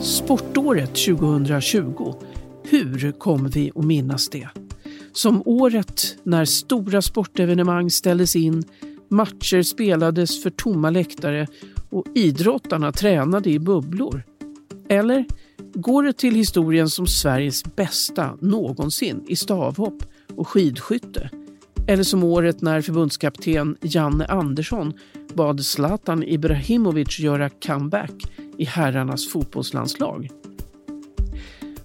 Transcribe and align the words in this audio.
Sportåret 0.00 0.94
2020. 0.94 2.14
Hur 2.64 3.12
kommer 3.12 3.48
vi 3.48 3.72
att 3.74 3.84
minnas 3.84 4.28
det? 4.28 4.48
Som 5.12 5.42
året 5.46 6.16
när 6.22 6.44
stora 6.44 7.02
sportevenemang 7.02 7.90
ställdes 7.90 8.36
in, 8.36 8.64
matcher 9.08 9.62
spelades 9.62 10.42
för 10.42 10.50
tomma 10.50 10.90
läktare 10.90 11.46
och 11.90 12.06
idrottarna 12.14 12.92
tränade 12.92 13.50
i 13.50 13.58
bubblor. 13.58 14.22
Eller 14.88 15.24
går 15.80 16.02
det 16.02 16.12
till 16.12 16.34
historien 16.34 16.90
som 16.90 17.06
Sveriges 17.06 17.64
bästa 17.76 18.38
någonsin 18.40 19.24
i 19.28 19.36
stavhopp 19.36 20.02
och 20.36 20.48
skidskytte? 20.48 21.30
Eller 21.86 22.02
som 22.02 22.24
året 22.24 22.62
när 22.62 22.80
förbundskapten 22.80 23.76
Janne 23.80 24.26
Andersson 24.26 24.92
bad 25.34 25.64
Zlatan 25.64 26.22
Ibrahimovic 26.22 27.18
göra 27.18 27.50
comeback 27.50 28.12
i 28.58 28.64
herrarnas 28.64 29.28
fotbollslandslag? 29.28 30.28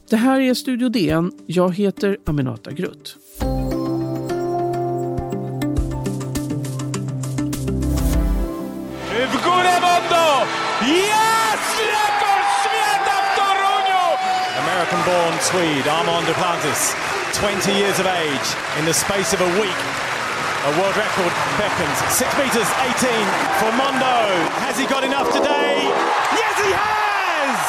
Det 0.09 0.17
här 0.17 0.39
är 0.39 0.53
Studio 0.53 0.89
DN. 0.89 1.31
Jag 1.45 1.75
heter 1.75 2.17
Aminata 2.25 2.71
Grutt. 2.71 3.17
Swede 15.53 15.87
Armand 15.87 16.25
Duplantis, 16.25 16.95
20 17.35 17.71
years 17.73 17.99
of 17.99 18.07
age, 18.07 18.47
in 18.79 18.85
the 18.85 18.93
space 18.93 19.33
of 19.33 19.41
a 19.41 19.51
week. 19.61 19.81
A 20.65 20.71
world 20.79 20.97
record 20.97 21.33
beckons. 21.61 21.97
6 22.09 22.37
metres 22.41 22.69
18 22.81 22.97
for 23.59 23.71
Mondo. 23.77 24.17
Has 24.65 24.79
he 24.79 24.87
got 24.87 25.03
enough 25.03 25.31
today? 25.31 25.75
Yes, 26.41 26.55
he 26.65 26.71
has! 26.73 27.61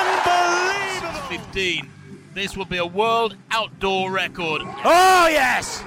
Unbelievable! 0.00 1.28
15. 1.28 1.90
This 2.34 2.56
will 2.56 2.66
be 2.66 2.78
a 2.78 2.86
world 2.86 3.36
outdoor 3.52 4.10
record. 4.10 4.62
Oh, 4.84 5.28
yes! 5.30 5.84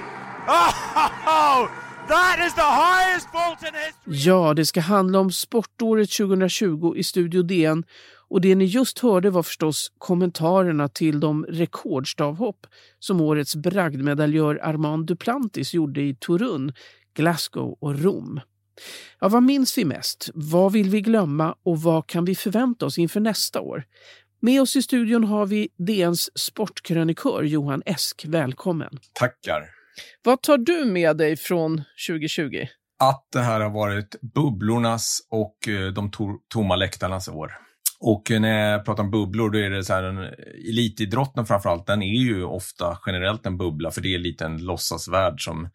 Oh, 0.48 1.70
that 2.08 2.38
is 2.46 2.54
the 2.54 2.62
highest 2.62 3.30
vault 3.30 3.62
in 3.62 3.74
history! 3.74 4.30
Ja, 4.30 4.54
det 4.54 4.66
ska 4.66 4.80
handla 4.80 5.18
om 5.18 5.30
sportåret 5.30 6.10
2020 6.10 6.96
i 6.96 7.02
Studio 7.02 7.42
DN 7.42 7.84
och 8.28 8.40
det 8.40 8.54
ni 8.54 8.64
just 8.64 8.98
hörde 8.98 9.30
var 9.30 9.42
förstås 9.42 9.92
kommentarerna 9.98 10.88
till 10.88 11.20
de 11.20 11.44
rekordstavhopp 11.44 12.66
som 12.98 13.20
årets 13.20 13.56
bragdmedaljör 13.56 14.60
Armand 14.62 15.06
Duplantis 15.06 15.74
gjorde 15.74 16.00
i 16.00 16.16
Torun, 16.20 16.72
Glasgow 17.14 17.76
och 17.80 17.98
Rom. 17.98 18.40
Ja, 19.20 19.28
vad 19.28 19.42
minns 19.42 19.78
vi 19.78 19.84
mest? 19.84 20.30
Vad 20.34 20.72
vill 20.72 20.90
vi 20.90 21.00
glömma 21.00 21.56
och 21.62 21.82
vad 21.82 22.06
kan 22.06 22.24
vi 22.24 22.34
förvänta 22.34 22.86
oss 22.86 22.98
inför 22.98 23.20
nästa 23.20 23.60
år? 23.60 23.84
Med 24.40 24.62
oss 24.62 24.76
i 24.76 24.82
studion 24.82 25.24
har 25.24 25.46
vi 25.46 25.68
DNs 25.76 26.38
sportkrönikör 26.38 27.42
Johan 27.42 27.82
Esk. 27.86 28.24
Välkommen! 28.28 28.98
Tackar! 29.12 29.70
Vad 30.22 30.42
tar 30.42 30.58
du 30.58 30.84
med 30.84 31.16
dig 31.16 31.36
från 31.36 31.82
2020? 32.08 32.66
Att 32.98 33.26
det 33.32 33.40
här 33.40 33.60
har 33.60 33.70
varit 33.70 34.20
bubblornas 34.34 35.20
och 35.30 35.68
eh, 35.68 35.92
de 35.92 36.10
to 36.10 36.28
tomma 36.48 36.76
läktarnas 36.76 37.28
år. 37.28 37.65
Och 38.08 38.22
när 38.30 38.70
jag 38.70 38.84
pratar 38.84 39.02
om 39.02 39.10
bubblor, 39.10 39.50
då 39.50 39.58
är 39.58 39.70
det 39.70 39.84
så 39.84 39.92
här, 39.92 40.02
en, 40.02 40.18
elitidrotten 40.68 41.46
framförallt, 41.46 41.86
den 41.86 42.02
är 42.02 42.20
ju 42.20 42.44
ofta 42.44 42.98
generellt 43.06 43.46
en 43.46 43.58
bubbla, 43.58 43.90
för 43.90 44.00
det 44.00 44.14
är 44.14 44.18
lite 44.18 44.44
en 44.44 44.64
låtsasvärld 44.64 45.44
som 45.44 45.68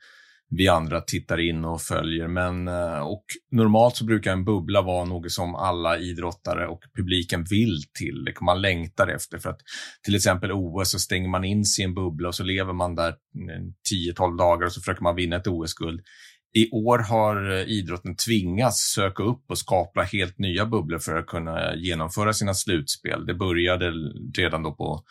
vi 0.50 0.68
andra 0.68 1.02
tittar 1.02 1.40
in 1.40 1.66
och 1.66 1.82
följer. 1.82 2.28
Men, 2.28 2.68
eh, 2.68 3.00
och 3.00 3.24
normalt 3.52 3.96
så 3.96 4.06
brukar 4.06 4.32
en 4.32 4.46
bubbla 4.46 4.82
vara 4.82 5.06
något 5.06 5.32
som 5.32 5.56
alla 5.56 5.98
idrottare 5.98 6.68
och 6.68 6.80
publiken 6.96 7.44
vill 7.50 7.82
till. 8.00 8.34
Man 8.42 8.62
längtar 8.62 9.08
efter. 9.08 9.38
För 9.38 9.50
att 9.50 9.60
till 10.06 10.16
exempel 10.16 10.52
OS 10.52 10.92
så 10.92 11.00
stänger 11.00 11.30
man 11.30 11.44
in 11.44 11.66
sig 11.66 11.82
i 11.82 11.86
en 11.86 11.94
bubbla 11.94 12.28
och 12.28 12.36
så 12.36 12.44
lever 12.44 12.74
man 12.74 12.96
där 12.96 13.14
mm, 13.36 13.74
10-12 14.18 14.38
dagar 14.38 14.66
och 14.66 14.74
så 14.74 14.82
försöker 14.82 15.04
man 15.04 15.16
vinna 15.16 15.36
ett 15.36 15.48
OS-guld. 15.48 16.02
I 16.54 16.72
år 16.72 17.00
har 17.00 17.52
eh, 17.52 17.68
idrotten 17.68 18.16
tvingats 18.16 18.94
söka 18.96 19.24
upp 19.24 19.44
och 19.50 19.58
skapa 19.58 20.02
helt 20.02 20.40
nya 20.40 20.66
bubblor 20.66 21.00
för 21.00 21.18
att 21.18 21.28
kunna 21.28 21.76
genomföra 21.76 22.34
sina 22.34 22.54
slutspel. 22.54 23.26
Det 23.26 23.34
började 23.34 23.92
redan 24.38 24.64
då 24.64 24.72
på 24.72 25.04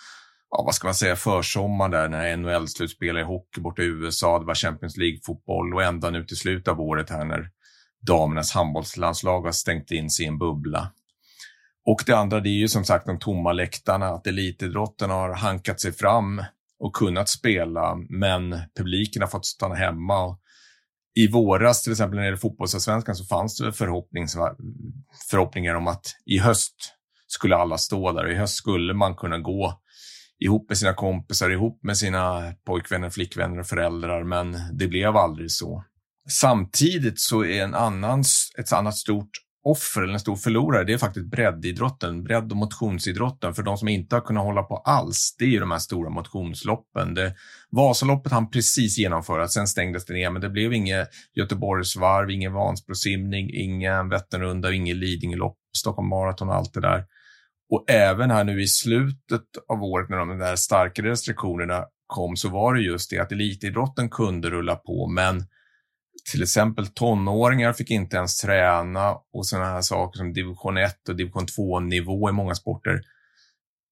ja, 0.50 0.62
vad 0.64 0.74
ska 0.74 0.86
man 0.86 0.94
säga, 0.94 1.16
försommaren 1.16 1.90
där 1.90 2.08
när 2.08 2.36
NHL-slutspel 2.36 3.18
i 3.18 3.22
hockey 3.22 3.60
borta 3.60 3.82
i 3.82 3.84
USA, 3.84 4.38
det 4.38 4.46
var 4.46 4.54
Champions 4.54 4.96
League-fotboll 4.96 5.74
och 5.74 5.82
ända 5.82 6.10
nu 6.10 6.24
till 6.24 6.36
slutet 6.36 6.68
av 6.68 6.80
året 6.80 7.10
här 7.10 7.24
när 7.24 7.50
damernas 8.06 8.52
handbollslandslag 8.52 9.42
har 9.42 9.52
stängt 9.52 9.90
in 9.90 10.10
sig 10.10 10.24
i 10.24 10.28
en 10.28 10.38
bubbla. 10.38 10.92
Och 11.86 12.02
det 12.06 12.12
andra, 12.12 12.40
det 12.40 12.48
är 12.48 12.58
ju 12.58 12.68
som 12.68 12.84
sagt 12.84 13.06
de 13.06 13.18
tomma 13.18 13.52
läktarna, 13.52 14.06
att 14.06 14.26
elitidrotten 14.26 15.10
har 15.10 15.34
hankat 15.34 15.80
sig 15.80 15.92
fram 15.92 16.42
och 16.78 16.92
kunnat 16.92 17.28
spela, 17.28 17.96
men 18.08 18.60
publiken 18.76 19.22
har 19.22 19.28
fått 19.28 19.46
stanna 19.46 19.74
hemma. 19.74 20.24
Och 20.24 20.40
i 21.14 21.28
våras, 21.28 21.82
till 21.82 21.92
exempel 21.92 22.14
när 22.14 22.22
det 22.22 22.26
gäller 22.26 22.38
fotbollsallsvenskan, 22.38 23.14
så 23.16 23.24
fanns 23.24 23.58
det 23.58 23.72
förhoppningar 25.30 25.74
om 25.74 25.86
att 25.86 26.06
i 26.26 26.38
höst 26.38 26.74
skulle 27.26 27.56
alla 27.56 27.78
stå 27.78 28.12
där 28.12 28.24
och 28.24 28.32
i 28.32 28.36
höst 28.36 28.54
skulle 28.54 28.94
man 28.94 29.14
kunna 29.14 29.38
gå 29.38 29.80
ihop 30.38 30.68
med 30.68 30.78
sina 30.78 30.94
kompisar, 30.94 31.50
ihop 31.50 31.82
med 31.82 31.96
sina 31.96 32.54
pojkvänner, 32.66 33.10
flickvänner 33.10 33.58
och 33.58 33.66
föräldrar, 33.66 34.24
men 34.24 34.56
det 34.72 34.88
blev 34.88 35.16
aldrig 35.16 35.50
så. 35.50 35.84
Samtidigt 36.28 37.20
så 37.20 37.44
är 37.44 37.64
en 37.64 37.74
annan, 37.74 38.24
ett 38.58 38.72
annat 38.72 38.96
stort 38.96 39.30
offer 39.64 40.02
eller 40.02 40.12
en 40.12 40.20
stor 40.20 40.36
förlorare, 40.36 40.84
det 40.84 40.92
är 40.92 40.98
faktiskt 40.98 41.26
breddidrotten, 41.26 42.24
bredd 42.24 42.50
och 42.50 42.56
motionsidrotten. 42.56 43.54
För 43.54 43.62
de 43.62 43.76
som 43.76 43.88
inte 43.88 44.16
har 44.16 44.20
kunnat 44.20 44.44
hålla 44.44 44.62
på 44.62 44.76
alls, 44.76 45.36
det 45.38 45.44
är 45.44 45.48
ju 45.48 45.60
de 45.60 45.70
här 45.70 45.78
stora 45.78 46.10
motionsloppen. 46.10 47.14
Det, 47.14 47.34
Vasaloppet 47.70 48.32
hann 48.32 48.50
precis 48.50 48.98
genomföras, 48.98 49.52
sen 49.52 49.66
stängdes 49.66 50.04
det 50.04 50.14
ner, 50.14 50.30
men 50.30 50.42
det 50.42 50.50
blev 50.50 50.72
inget 50.72 51.08
Göteborgsvarv, 51.34 52.30
ingen 52.30 52.52
Vansbrosimning, 52.52 53.50
ingen 53.54 54.08
Vätternrunda, 54.08 54.72
ingen 54.72 54.98
Lidingölopp, 54.98 55.56
Stockholm 55.76 56.08
Marathon 56.08 56.48
och 56.48 56.54
allt 56.54 56.74
det 56.74 56.80
där. 56.80 57.04
Och 57.70 57.90
även 57.90 58.30
här 58.30 58.44
nu 58.44 58.62
i 58.62 58.66
slutet 58.66 59.46
av 59.68 59.82
året 59.82 60.10
när 60.10 60.18
de 60.18 60.38
där 60.38 60.56
starkare 60.56 61.10
restriktionerna 61.10 61.84
kom 62.06 62.36
så 62.36 62.48
var 62.48 62.74
det 62.74 62.80
just 62.80 63.10
det 63.10 63.18
att 63.18 63.32
elitidrotten 63.32 64.08
kunde 64.08 64.50
rulla 64.50 64.76
på 64.76 65.06
men 65.06 65.44
till 66.30 66.42
exempel 66.42 66.86
tonåringar 66.86 67.72
fick 67.72 67.90
inte 67.90 68.16
ens 68.16 68.40
träna 68.40 69.14
och 69.32 69.46
sådana 69.46 69.66
här 69.66 69.82
saker 69.82 70.18
som 70.18 70.32
division 70.32 70.76
1 70.76 71.08
och 71.08 71.16
division 71.16 71.46
2 71.46 71.80
nivå 71.80 72.28
i 72.28 72.32
många 72.32 72.54
sporter. 72.54 73.00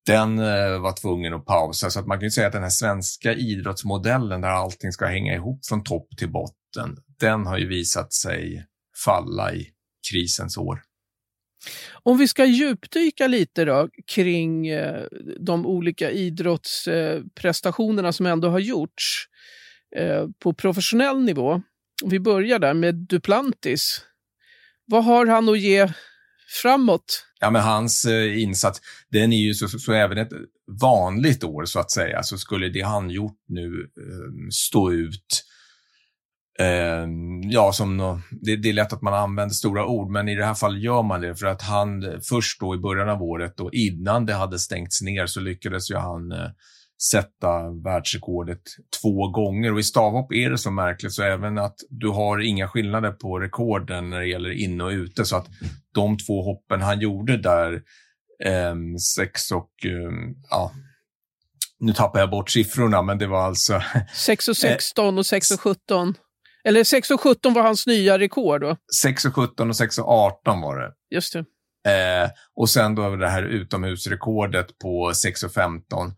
Den 0.05 0.39
eh, 0.39 0.79
var 0.79 1.01
tvungen 1.01 1.33
att 1.33 1.45
pausa 1.45 1.89
så 1.89 1.99
att 1.99 2.07
man 2.07 2.17
kan 2.17 2.25
ju 2.25 2.31
säga 2.31 2.47
att 2.47 2.53
den 2.53 2.63
här 2.63 2.69
svenska 2.69 3.33
idrottsmodellen 3.33 4.41
där 4.41 4.49
allting 4.49 4.91
ska 4.91 5.05
hänga 5.05 5.33
ihop 5.33 5.65
från 5.65 5.83
topp 5.83 6.07
till 6.17 6.31
botten, 6.31 6.97
den 7.19 7.45
har 7.45 7.57
ju 7.57 7.67
visat 7.67 8.13
sig 8.13 8.65
falla 9.05 9.53
i 9.53 9.67
krisens 10.11 10.57
år. 10.57 10.81
Om 12.03 12.17
vi 12.17 12.27
ska 12.27 12.45
djupdyka 12.45 13.27
lite 13.27 13.65
då 13.65 13.89
kring 14.11 14.67
eh, 14.67 15.05
de 15.39 15.65
olika 15.65 16.11
idrottsprestationerna 16.11 18.13
som 18.13 18.25
ändå 18.25 18.49
har 18.49 18.59
gjorts 18.59 19.27
eh, 19.95 20.27
på 20.39 20.53
professionell 20.53 21.23
nivå. 21.23 21.61
Vi 22.05 22.19
börjar 22.19 22.59
där 22.59 22.73
med 22.73 22.95
Duplantis. 22.95 24.01
Vad 24.85 25.03
har 25.03 25.25
han 25.25 25.49
att 25.49 25.59
ge 25.59 25.87
framåt? 26.61 27.25
Ja, 27.39 27.51
men 27.51 27.61
hans 27.61 28.05
eh, 28.05 28.41
insats, 28.41 28.81
den 29.09 29.33
är 29.33 29.37
ju 29.37 29.53
så, 29.53 29.67
så, 29.67 29.79
så, 29.79 29.93
även 29.93 30.17
ett 30.17 30.31
vanligt 30.81 31.43
år 31.43 31.65
så 31.65 31.79
att 31.79 31.91
säga, 31.91 32.23
så 32.23 32.37
skulle 32.37 32.69
det 32.69 32.81
han 32.81 33.09
gjort 33.09 33.37
nu 33.47 33.89
eh, 33.97 34.49
stå 34.51 34.91
ut 34.91 35.45
Eh, 36.59 37.07
ja, 37.41 37.71
som 37.71 38.21
det, 38.31 38.55
det, 38.55 38.69
är 38.69 38.73
lätt 38.73 38.93
att 38.93 39.01
man 39.01 39.13
använder 39.13 39.53
stora 39.53 39.85
ord, 39.85 40.11
men 40.11 40.29
i 40.29 40.35
det 40.35 40.45
här 40.45 40.53
fallet 40.53 40.81
gör 40.81 41.03
man 41.03 41.21
det 41.21 41.35
för 41.35 41.45
att 41.45 41.61
han 41.61 42.03
eh, 42.03 42.19
först 42.29 42.59
då 42.59 42.75
i 42.75 42.77
början 42.77 43.09
av 43.09 43.23
året 43.23 43.59
och 43.59 43.73
innan 43.73 44.25
det 44.25 44.33
hade 44.33 44.59
stängts 44.59 45.01
ner 45.01 45.25
så 45.25 45.39
lyckades 45.39 45.91
ju 45.91 45.95
han 45.95 46.31
eh, 46.31 46.49
sätta 47.11 47.69
världsrekordet 47.83 48.61
två 49.01 49.27
gånger. 49.27 49.73
Och 49.73 49.79
i 49.79 49.83
stavhopp 49.83 50.33
är 50.33 50.49
det 50.49 50.57
så 50.57 50.71
märkligt 50.71 51.13
så 51.13 51.23
även 51.23 51.57
att 51.57 51.75
du 51.89 52.07
har 52.07 52.39
inga 52.39 52.67
skillnader 52.67 53.11
på 53.11 53.39
rekorden 53.39 54.09
när 54.09 54.19
det 54.19 54.27
gäller 54.27 54.51
inne 54.63 54.83
och 54.83 54.91
ute. 54.91 55.25
Så 55.25 55.35
att 55.35 55.47
de 55.93 56.17
två 56.17 56.43
hoppen 56.43 56.81
han 56.81 56.99
gjorde 56.99 57.37
där, 57.37 57.73
eh, 58.43 58.75
sex 59.15 59.51
och, 59.51 59.71
eh, 59.85 60.11
ja, 60.49 60.71
nu 61.79 61.93
tappar 61.93 62.19
jag 62.19 62.29
bort 62.29 62.49
siffrorna, 62.49 63.01
men 63.01 63.17
det 63.17 63.27
var 63.27 63.41
alltså... 63.41 63.81
6 64.13 64.47
och 64.47 64.57
16 64.57 65.17
och 65.17 65.25
6 65.25 65.51
och 65.51 65.61
17. 65.61 66.15
Eller 66.63 66.83
6 66.83 67.11
och 67.11 67.21
17 67.21 67.53
var 67.53 67.61
hans 67.61 67.87
nya 67.87 68.19
rekord 68.19 68.61
då? 68.61 68.77
6 69.01 69.25
och 69.25 69.35
17 69.35 69.69
och 69.69 69.75
6 69.75 69.97
och 69.97 70.09
18 70.09 70.61
var 70.61 70.79
det. 70.79 70.91
Just 71.15 71.33
det. 71.33 71.45
Eh, 71.87 72.29
och 72.55 72.69
sen 72.69 72.95
då 72.95 73.15
det 73.15 73.29
här 73.29 73.43
utomhusrekordet 73.43 74.77
på 74.79 75.11
6.15. 75.11 76.13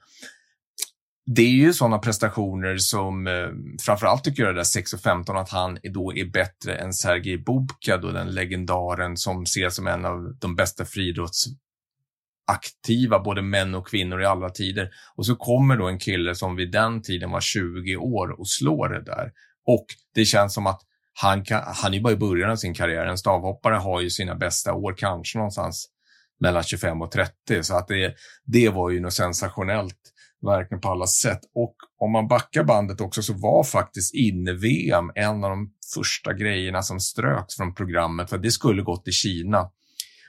Det 1.26 1.42
är 1.42 1.50
ju 1.50 1.74
sådana 1.74 1.98
prestationer 1.98 2.78
som 2.78 3.28
eh, 3.28 3.50
framförallt 3.82 4.24
tycker 4.24 4.44
jag 4.44 4.56
det 4.56 4.60
där 4.60 4.64
6.15 4.64 5.42
att 5.42 5.50
han 5.50 5.78
då 5.94 6.14
är 6.14 6.26
bättre 6.26 6.76
än 6.76 6.94
Sergej 6.94 7.38
Bubka, 7.38 7.98
då 7.98 8.12
den 8.12 8.32
legendaren 8.32 9.18
som 9.18 9.44
ses 9.44 9.76
som 9.76 9.88
en 9.88 10.06
av 10.06 10.36
de 10.40 10.56
bästa 10.56 10.86
friidrottsaktiva, 10.86 13.20
både 13.24 13.42
män 13.42 13.76
och 13.76 13.88
kvinnor 13.88 14.22
i 14.22 14.26
alla 14.26 14.50
tider. 14.50 14.90
Och 15.16 15.26
så 15.26 15.36
kommer 15.36 15.78
då 15.78 15.88
en 15.88 16.00
kille 16.00 16.36
som 16.36 16.56
vid 16.56 16.72
den 16.72 17.02
tiden 17.02 17.32
var 17.32 17.42
20 17.42 17.96
år 17.96 18.40
och 18.40 18.48
slår 18.48 18.90
det 18.90 19.02
där. 19.02 19.32
Och 19.66 19.86
det 20.14 20.26
känns 20.26 20.54
som 20.54 20.68
att 20.68 20.82
han, 21.14 21.44
kan, 21.44 21.64
han 21.66 21.94
är 21.94 22.02
bara 22.02 22.14
i 22.14 22.18
början 22.18 22.52
av 22.52 22.56
sin 22.56 22.74
karriär. 22.74 23.06
En 23.06 23.18
stavhoppare 23.18 23.76
har 23.76 24.02
ju 24.02 24.10
sina 24.10 24.36
bästa 24.36 24.74
år 24.74 24.94
kanske 24.98 25.38
någonstans 25.38 25.90
mellan 26.40 26.64
25 26.64 27.02
och 27.02 27.12
30. 27.12 27.64
Så 27.64 27.76
att 27.76 27.88
det, 27.88 28.16
det 28.46 28.70
var 28.70 28.90
ju 28.90 29.00
något 29.00 29.14
sensationellt, 29.14 30.14
verkligen 30.42 30.82
på 30.82 30.90
alla 30.90 31.08
sätt. 31.08 31.40
Och 31.56 31.76
om 32.00 32.12
man 32.12 32.28
backar 32.28 32.64
bandet 32.64 33.02
också 33.02 33.22
så 33.22 33.34
var 33.34 33.64
faktiskt 33.64 34.16
inne-VM 34.16 35.12
en 35.16 35.44
av 35.44 35.50
de 35.50 35.72
första 35.96 36.34
grejerna 36.34 36.82
som 36.82 37.00
ströks 37.00 37.56
från 37.56 37.74
programmet, 37.74 38.30
för 38.30 38.38
det 38.38 38.52
skulle 38.52 38.82
gått 38.82 39.04
till 39.04 39.14
Kina. 39.14 39.62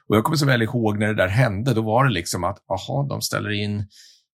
Och 0.09 0.17
jag 0.17 0.25
kommer 0.25 0.37
så 0.37 0.47
väl 0.47 0.63
ihåg 0.63 0.99
när 0.99 1.07
det 1.07 1.15
där 1.15 1.29
hände, 1.29 1.75
då 1.75 1.83
var 1.83 2.05
det 2.05 2.11
liksom 2.11 2.45
att, 2.45 2.59
aha, 2.71 3.07
de 3.09 3.23
ställer 3.23 3.51
in 3.51 3.87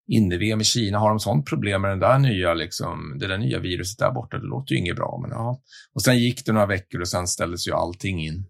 inne-VM 0.09 0.61
i 0.61 0.65
Kina, 0.65 0.99
har 0.99 1.09
de 1.09 1.21
sånt 1.21 1.47
problem 1.47 1.83
med 1.83 1.91
den 1.91 2.01
där 2.01 2.19
nya, 2.19 2.55
liksom, 2.55 3.17
det 3.19 3.27
där 3.27 3.39
nya 3.39 3.59
viruset 3.59 3.99
där 3.99 4.11
borta? 4.11 4.39
Det 4.39 4.47
låter 4.47 4.73
ju 4.73 4.79
inget 4.79 4.97
bra, 4.97 5.19
men 5.23 5.31
ja. 5.31 5.61
Och 5.95 6.03
sen 6.03 6.19
gick 6.19 6.47
det 6.47 6.53
några 6.53 6.67
veckor 6.67 7.01
och 7.01 7.09
sen 7.09 7.27
ställdes 7.27 7.69
ju 7.69 7.73
allting 7.73 8.27
in. 8.27 8.47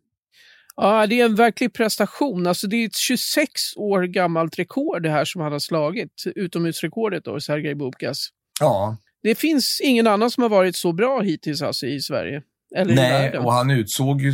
Ja, 0.80 1.06
det 1.06 1.20
är 1.20 1.24
en 1.24 1.34
verklig 1.34 1.72
prestation. 1.74 2.46
Alltså 2.46 2.66
det 2.66 2.76
är 2.76 2.86
ett 2.86 2.96
26 2.96 3.76
år 3.76 4.02
gammalt 4.02 4.58
rekord 4.58 5.02
det 5.02 5.10
här 5.10 5.24
som 5.24 5.40
han 5.40 5.52
har 5.52 5.58
slagit. 5.58 6.22
Utomhusrekordet 6.34 7.24
då, 7.24 7.40
Sergej 7.40 7.74
Bubkas. 7.74 8.28
Ja. 8.60 8.96
Det 9.22 9.34
finns 9.34 9.80
ingen 9.84 10.06
annan 10.06 10.30
som 10.30 10.42
har 10.42 10.50
varit 10.50 10.76
så 10.76 10.92
bra 10.92 11.20
hittills 11.20 11.62
alltså, 11.62 11.86
i 11.86 12.00
Sverige. 12.00 12.42
Eller 12.76 12.94
Nej, 12.94 13.38
och 13.38 13.52
han 13.52 13.70
utsåg 13.70 14.20
ju 14.20 14.32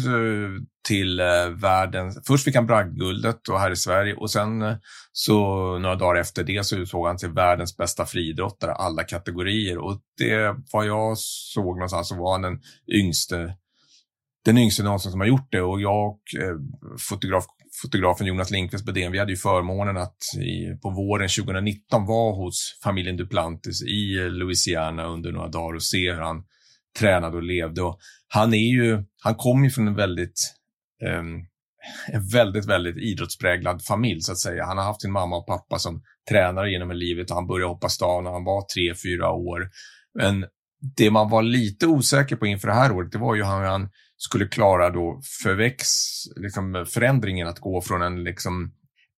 till 0.88 1.20
eh, 1.20 1.48
världen. 1.56 2.12
Först 2.26 2.44
fick 2.44 2.54
han 2.54 2.66
bragdguldet 2.66 3.40
här 3.48 3.70
i 3.70 3.76
Sverige 3.76 4.14
och 4.14 4.30
sen 4.30 4.62
eh, 4.62 4.74
så 5.12 5.34
några 5.78 5.94
dagar 5.94 6.20
efter 6.20 6.44
det 6.44 6.66
så 6.66 6.76
utsåg 6.76 7.06
han 7.06 7.16
till 7.16 7.28
världens 7.28 7.76
bästa 7.76 8.06
friidrottare 8.06 8.72
alla 8.72 9.04
kategorier 9.04 9.78
och 9.78 10.00
det 10.18 10.56
vad 10.72 10.86
jag 10.86 11.18
såg 11.18 11.76
någonstans 11.76 12.08
så 12.08 12.16
var 12.16 12.32
han 12.32 12.42
den 12.42 12.60
yngste 12.88 13.54
den 14.44 14.58
yngste 14.58 14.82
någonsin 14.82 15.10
som 15.10 15.20
har 15.20 15.26
gjort 15.26 15.52
det 15.52 15.60
och 15.60 15.80
jag 15.80 16.06
och 16.06 16.20
fotograf, 17.08 17.44
fotografen 17.82 18.26
Jonas 18.26 18.50
Lindqvist 18.50 18.86
på 18.86 18.92
DN, 18.92 19.12
vi 19.12 19.18
hade 19.18 19.32
ju 19.32 19.36
förmånen 19.36 19.96
att 19.96 20.16
i, 20.36 20.78
på 20.82 20.90
våren 20.90 21.28
2019 21.28 22.06
vara 22.06 22.34
hos 22.34 22.78
familjen 22.84 23.16
Duplantis 23.16 23.82
i 23.82 24.28
Louisiana 24.30 25.06
under 25.06 25.32
några 25.32 25.48
dagar 25.48 25.74
och 25.74 25.82
se 25.82 26.12
hur 26.12 26.20
han 26.20 26.44
tränade 26.98 27.36
och 27.36 27.42
levde. 27.42 27.82
Och 27.82 27.98
han 28.28 28.54
är 28.54 28.72
ju, 28.72 29.04
han 29.22 29.34
kom 29.34 29.64
ju 29.64 29.70
från 29.70 29.88
en 29.88 29.94
väldigt, 29.94 30.54
um, 31.18 31.46
en 32.12 32.28
väldigt, 32.32 32.66
väldigt 32.66 32.96
idrottspräglad 32.96 33.84
familj 33.84 34.20
så 34.20 34.32
att 34.32 34.38
säga. 34.38 34.64
Han 34.64 34.78
har 34.78 34.84
haft 34.84 35.02
sin 35.02 35.12
mamma 35.12 35.36
och 35.36 35.46
pappa 35.46 35.78
som 35.78 36.02
tränare 36.28 36.70
genom 36.70 36.90
livet 36.90 37.30
och 37.30 37.36
han 37.36 37.46
började 37.46 37.72
hoppa 37.72 37.88
stav 37.88 38.22
när 38.22 38.30
han 38.30 38.44
var 38.44 38.66
tre, 38.74 38.94
fyra 38.94 39.30
år. 39.30 39.70
Men 40.18 40.46
det 40.96 41.10
man 41.10 41.30
var 41.30 41.42
lite 41.42 41.86
osäker 41.86 42.36
på 42.36 42.46
inför 42.46 42.68
det 42.68 42.74
här 42.74 42.92
året, 42.92 43.12
det 43.12 43.18
var 43.18 43.34
ju 43.34 43.44
hur 43.44 43.50
han 43.50 43.90
skulle 44.16 44.46
klara 44.46 44.90
då 44.90 45.20
förväx, 45.42 45.86
liksom 46.36 46.86
förändringen 46.88 47.48
att 47.48 47.58
gå 47.58 47.80
från 47.80 48.02
en 48.02 48.24
liksom 48.24 48.72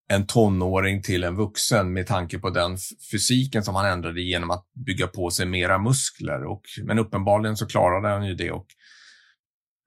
en 0.09 0.27
tonåring 0.27 1.01
till 1.01 1.23
en 1.23 1.35
vuxen 1.35 1.93
med 1.93 2.07
tanke 2.07 2.39
på 2.39 2.49
den 2.49 2.77
fysiken 3.11 3.63
som 3.63 3.75
han 3.75 3.85
ändrade 3.85 4.21
genom 4.21 4.51
att 4.51 4.65
bygga 4.85 5.07
på 5.07 5.29
sig 5.29 5.45
mera 5.45 5.77
muskler. 5.77 6.43
Och, 6.45 6.61
men 6.83 6.99
uppenbarligen 6.99 7.57
så 7.57 7.67
klarade 7.67 8.07
han 8.07 8.27
ju 8.27 8.35
det. 8.35 8.51
Och 8.51 8.65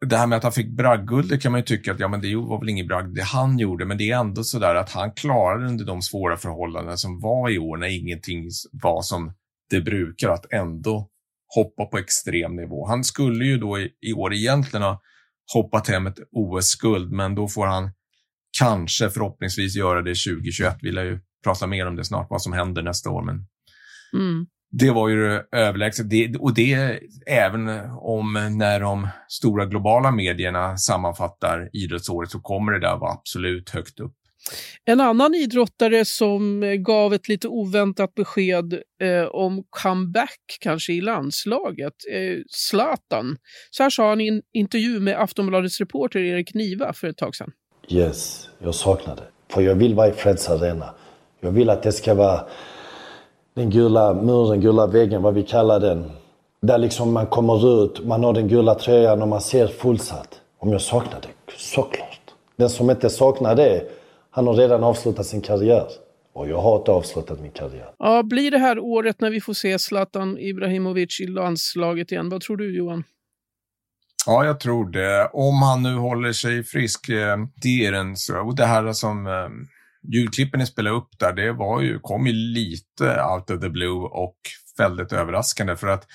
det 0.06 0.16
här 0.16 0.26
med 0.26 0.36
att 0.36 0.42
han 0.42 0.52
fick 0.52 0.76
bragdguld, 0.76 1.42
kan 1.42 1.52
man 1.52 1.60
ju 1.60 1.64
tycka 1.64 1.92
att 1.92 2.00
ja, 2.00 2.08
men 2.08 2.20
det 2.20 2.36
var 2.36 2.60
väl 2.60 2.68
ingen 2.68 2.86
bragd 2.86 3.14
det 3.14 3.22
han 3.22 3.58
gjorde, 3.58 3.84
men 3.84 3.98
det 3.98 4.10
är 4.10 4.20
ändå 4.20 4.44
så 4.44 4.58
där 4.58 4.74
att 4.74 4.90
han 4.90 5.12
klarade 5.12 5.66
under 5.66 5.84
de 5.84 6.02
svåra 6.02 6.36
förhållanden 6.36 6.98
som 6.98 7.20
var 7.20 7.50
i 7.50 7.58
år 7.58 7.76
när 7.76 8.00
ingenting 8.00 8.48
var 8.72 9.02
som 9.02 9.32
det 9.70 9.80
brukar, 9.80 10.28
att 10.28 10.52
ändå 10.52 11.08
hoppa 11.54 11.84
på 11.84 11.98
extrem 11.98 12.56
nivå. 12.56 12.86
Han 12.86 13.04
skulle 13.04 13.44
ju 13.44 13.58
då 13.58 13.78
i, 13.78 13.90
i 14.00 14.12
år 14.12 14.34
egentligen 14.34 14.82
ha 14.82 15.00
hoppat 15.54 15.88
hem 15.88 16.06
ett 16.06 16.18
OS-guld, 16.32 17.12
men 17.12 17.34
då 17.34 17.48
får 17.48 17.66
han 17.66 17.90
kanske 18.58 19.10
förhoppningsvis 19.10 19.76
göra 19.76 20.02
det 20.02 20.14
2021. 20.14 20.76
Vi 20.82 20.92
lär 20.92 21.04
ju 21.04 21.20
prata 21.44 21.66
mer 21.66 21.86
om 21.86 21.96
det 21.96 22.04
snart, 22.04 22.26
vad 22.30 22.42
som 22.42 22.52
händer 22.52 22.82
nästa 22.82 23.10
år. 23.10 23.22
Men 23.22 23.46
mm. 24.12 24.46
Det 24.72 24.90
var 24.90 25.08
ju 25.08 25.42
överlägset. 25.52 26.10
Det, 26.10 26.36
och 26.36 26.54
det 26.54 27.00
även 27.26 27.68
om 27.90 28.56
när 28.58 28.80
de 28.80 29.08
stora 29.28 29.66
globala 29.66 30.10
medierna 30.10 30.76
sammanfattar 30.76 31.70
idrottsåret 31.72 32.30
så 32.30 32.40
kommer 32.40 32.72
det 32.72 32.80
där 32.80 32.96
vara 32.96 33.12
absolut 33.12 33.70
högt 33.70 34.00
upp. 34.00 34.14
En 34.84 35.00
annan 35.00 35.34
idrottare 35.34 36.04
som 36.04 36.64
gav 36.78 37.14
ett 37.14 37.28
lite 37.28 37.48
oväntat 37.48 38.14
besked 38.14 38.72
eh, 39.02 39.24
om 39.24 39.64
comeback 39.70 40.40
kanske 40.60 40.92
i 40.92 41.00
landslaget, 41.00 41.94
eh, 42.12 42.38
Zlatan. 42.48 43.36
Så 43.70 43.82
här 43.82 43.90
sa 43.90 44.08
han 44.08 44.20
i 44.20 44.28
en 44.28 44.42
intervju 44.52 45.00
med 45.00 45.20
Aftonbladets 45.20 45.80
reporter 45.80 46.20
Erik 46.20 46.54
Niva 46.54 46.92
för 46.92 47.08
ett 47.08 47.16
tag 47.16 47.36
sedan. 47.36 47.52
Yes, 47.88 48.48
jag 48.58 48.74
saknar 48.74 49.16
det. 49.16 49.22
För 49.54 49.62
jag 49.62 49.74
vill 49.74 49.94
vara 49.94 50.08
i 50.08 50.12
Friends 50.12 50.48
Arena. 50.48 50.94
Jag 51.40 51.50
vill 51.50 51.70
att 51.70 51.82
det 51.82 51.92
ska 51.92 52.14
vara 52.14 52.46
den 53.54 53.70
gula 53.70 54.14
muren, 54.14 54.60
gula 54.60 54.86
väggen, 54.86 55.22
vad 55.22 55.34
vi 55.34 55.42
kallar 55.42 55.80
den. 55.80 56.10
Där 56.62 56.78
liksom 56.78 57.12
man 57.12 57.26
kommer 57.26 57.84
ut, 57.84 58.06
man 58.06 58.24
har 58.24 58.32
den 58.32 58.48
gula 58.48 58.74
tröjan 58.74 59.22
och 59.22 59.28
man 59.28 59.40
ser 59.40 59.66
fullsatt. 59.66 60.40
Om 60.58 60.72
jag 60.72 60.80
saknar 60.80 61.20
det? 61.20 61.52
Såklart. 61.56 62.20
Den 62.56 62.70
som 62.70 62.90
inte 62.90 63.10
saknar 63.10 63.54
det, 63.54 63.99
han 64.30 64.46
har 64.46 64.54
redan 64.54 64.84
avslutat 64.84 65.26
sin 65.26 65.40
karriär. 65.40 65.86
Och 66.32 66.48
jag 66.48 66.60
har 66.60 66.78
inte 66.78 66.90
avslutat 66.90 67.40
min 67.40 67.50
karriär. 67.50 67.90
Ja, 67.98 68.22
blir 68.22 68.50
det 68.50 68.58
här 68.58 68.78
året 68.78 69.20
när 69.20 69.30
vi 69.30 69.40
får 69.40 69.52
se 69.52 69.78
Zlatan 69.78 70.38
Ibrahimovic 70.38 71.20
i 71.20 71.26
landslaget 71.26 72.12
igen? 72.12 72.28
Vad 72.28 72.40
tror 72.40 72.56
du 72.56 72.76
Johan? 72.76 73.04
Ja, 74.26 74.44
jag 74.44 74.60
tror 74.60 74.90
det. 74.90 75.30
Om 75.32 75.62
han 75.62 75.82
nu 75.82 75.94
håller 75.94 76.32
sig 76.32 76.64
frisk, 76.64 77.08
eh, 77.08 77.36
det 77.62 77.86
är 77.86 77.92
den. 77.92 78.14
Och 78.46 78.56
det 78.56 78.66
här 78.66 78.92
som 78.92 79.26
eh, 79.26 79.48
ljudklippen 80.12 80.60
ni 80.60 80.66
spelade 80.66 80.96
upp 80.96 81.18
där, 81.18 81.32
det 81.32 81.52
var 81.52 81.80
ju, 81.80 81.98
kom 81.98 82.26
ju 82.26 82.32
lite 82.32 83.22
out 83.22 83.50
of 83.50 83.60
the 83.60 83.68
blue 83.68 84.08
och 84.10 84.36
väldigt 84.78 85.12
överraskande 85.12 85.76
för 85.76 85.86
att 85.86 86.06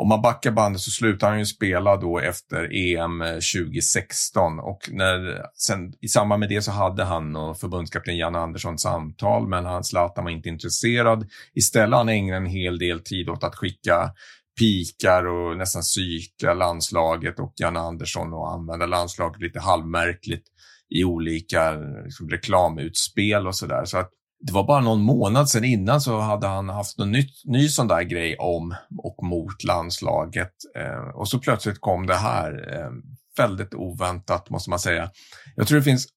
om 0.00 0.08
man 0.08 0.22
backar 0.22 0.50
bandet 0.50 0.82
så 0.82 0.90
slutar 0.90 1.28
han 1.28 1.38
ju 1.38 1.46
spela 1.46 1.96
då 1.96 2.18
efter 2.18 2.68
EM 2.74 3.20
2016 3.20 4.58
eh, 4.58 4.64
och 4.64 4.78
när, 4.90 5.42
sen, 5.54 5.92
i 6.00 6.08
samband 6.08 6.40
med 6.40 6.48
det 6.48 6.62
så 6.62 6.70
hade 6.70 7.04
han 7.04 7.36
och 7.36 7.58
förbundskapten 7.58 8.16
Jan 8.16 8.36
Andersson 8.36 8.78
samtal 8.78 9.48
men 9.48 9.64
han 9.64 9.84
Zlatan 9.84 10.24
var 10.24 10.30
inte 10.30 10.48
intresserad. 10.48 11.28
Istället 11.54 11.96
han 11.96 12.08
ägnade 12.08 12.36
en 12.36 12.46
hel 12.46 12.78
del 12.78 13.00
tid 13.00 13.28
åt 13.28 13.44
att 13.44 13.54
skicka 13.54 14.10
pikar 14.58 15.26
och 15.26 15.56
nästan 15.56 15.82
psyka 15.82 16.54
landslaget 16.54 17.40
och 17.40 17.52
Jan 17.56 17.76
Andersson 17.76 18.32
och 18.32 18.52
använda 18.52 18.86
landslaget 18.86 19.40
lite 19.40 19.60
halvmärkligt 19.60 20.44
i 20.90 21.04
olika 21.04 21.72
liksom, 22.04 22.30
reklamutspel 22.30 23.46
och 23.46 23.56
sådär. 23.56 23.84
Så 23.84 23.98
att 23.98 24.10
det 24.40 24.52
var 24.52 24.64
bara 24.64 24.80
någon 24.80 25.02
månad 25.02 25.48
sedan 25.48 25.64
innan 25.64 26.00
så 26.00 26.18
hade 26.18 26.46
han 26.46 26.68
haft 26.68 26.98
någon 26.98 27.16
ny 27.44 27.68
sån 27.68 27.88
där 27.88 28.02
grej 28.02 28.36
om 28.36 28.74
och 28.98 29.22
mot 29.22 29.64
landslaget. 29.64 30.52
Eh, 30.76 31.08
och 31.14 31.28
så 31.28 31.38
plötsligt 31.38 31.80
kom 31.80 32.06
det 32.06 32.16
här. 32.16 32.74
Eh, 32.74 32.90
väldigt 33.36 33.74
oväntat 33.74 34.50
måste 34.50 34.70
man 34.70 34.78
säga. 34.78 35.10
Jag 35.56 35.66
tror 35.66 35.78
det 35.78 35.84
finns 35.84 36.08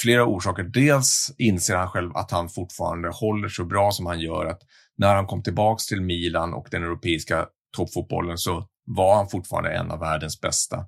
flera 0.00 0.26
orsaker. 0.26 0.62
Dels 0.62 1.34
inser 1.38 1.76
han 1.76 1.88
själv 1.88 2.16
att 2.16 2.30
han 2.30 2.48
fortfarande 2.48 3.08
håller 3.08 3.48
så 3.48 3.64
bra 3.64 3.90
som 3.90 4.06
han 4.06 4.20
gör. 4.20 4.46
Att 4.46 4.60
när 4.96 5.14
han 5.14 5.26
kom 5.26 5.42
tillbaks 5.42 5.86
till 5.86 6.00
Milan 6.00 6.54
och 6.54 6.68
den 6.70 6.82
europeiska 6.82 7.46
toppfotbollen 7.76 8.38
så 8.38 8.66
var 8.86 9.16
han 9.16 9.28
fortfarande 9.28 9.70
en 9.70 9.90
av 9.90 10.00
världens 10.00 10.40
bästa. 10.40 10.86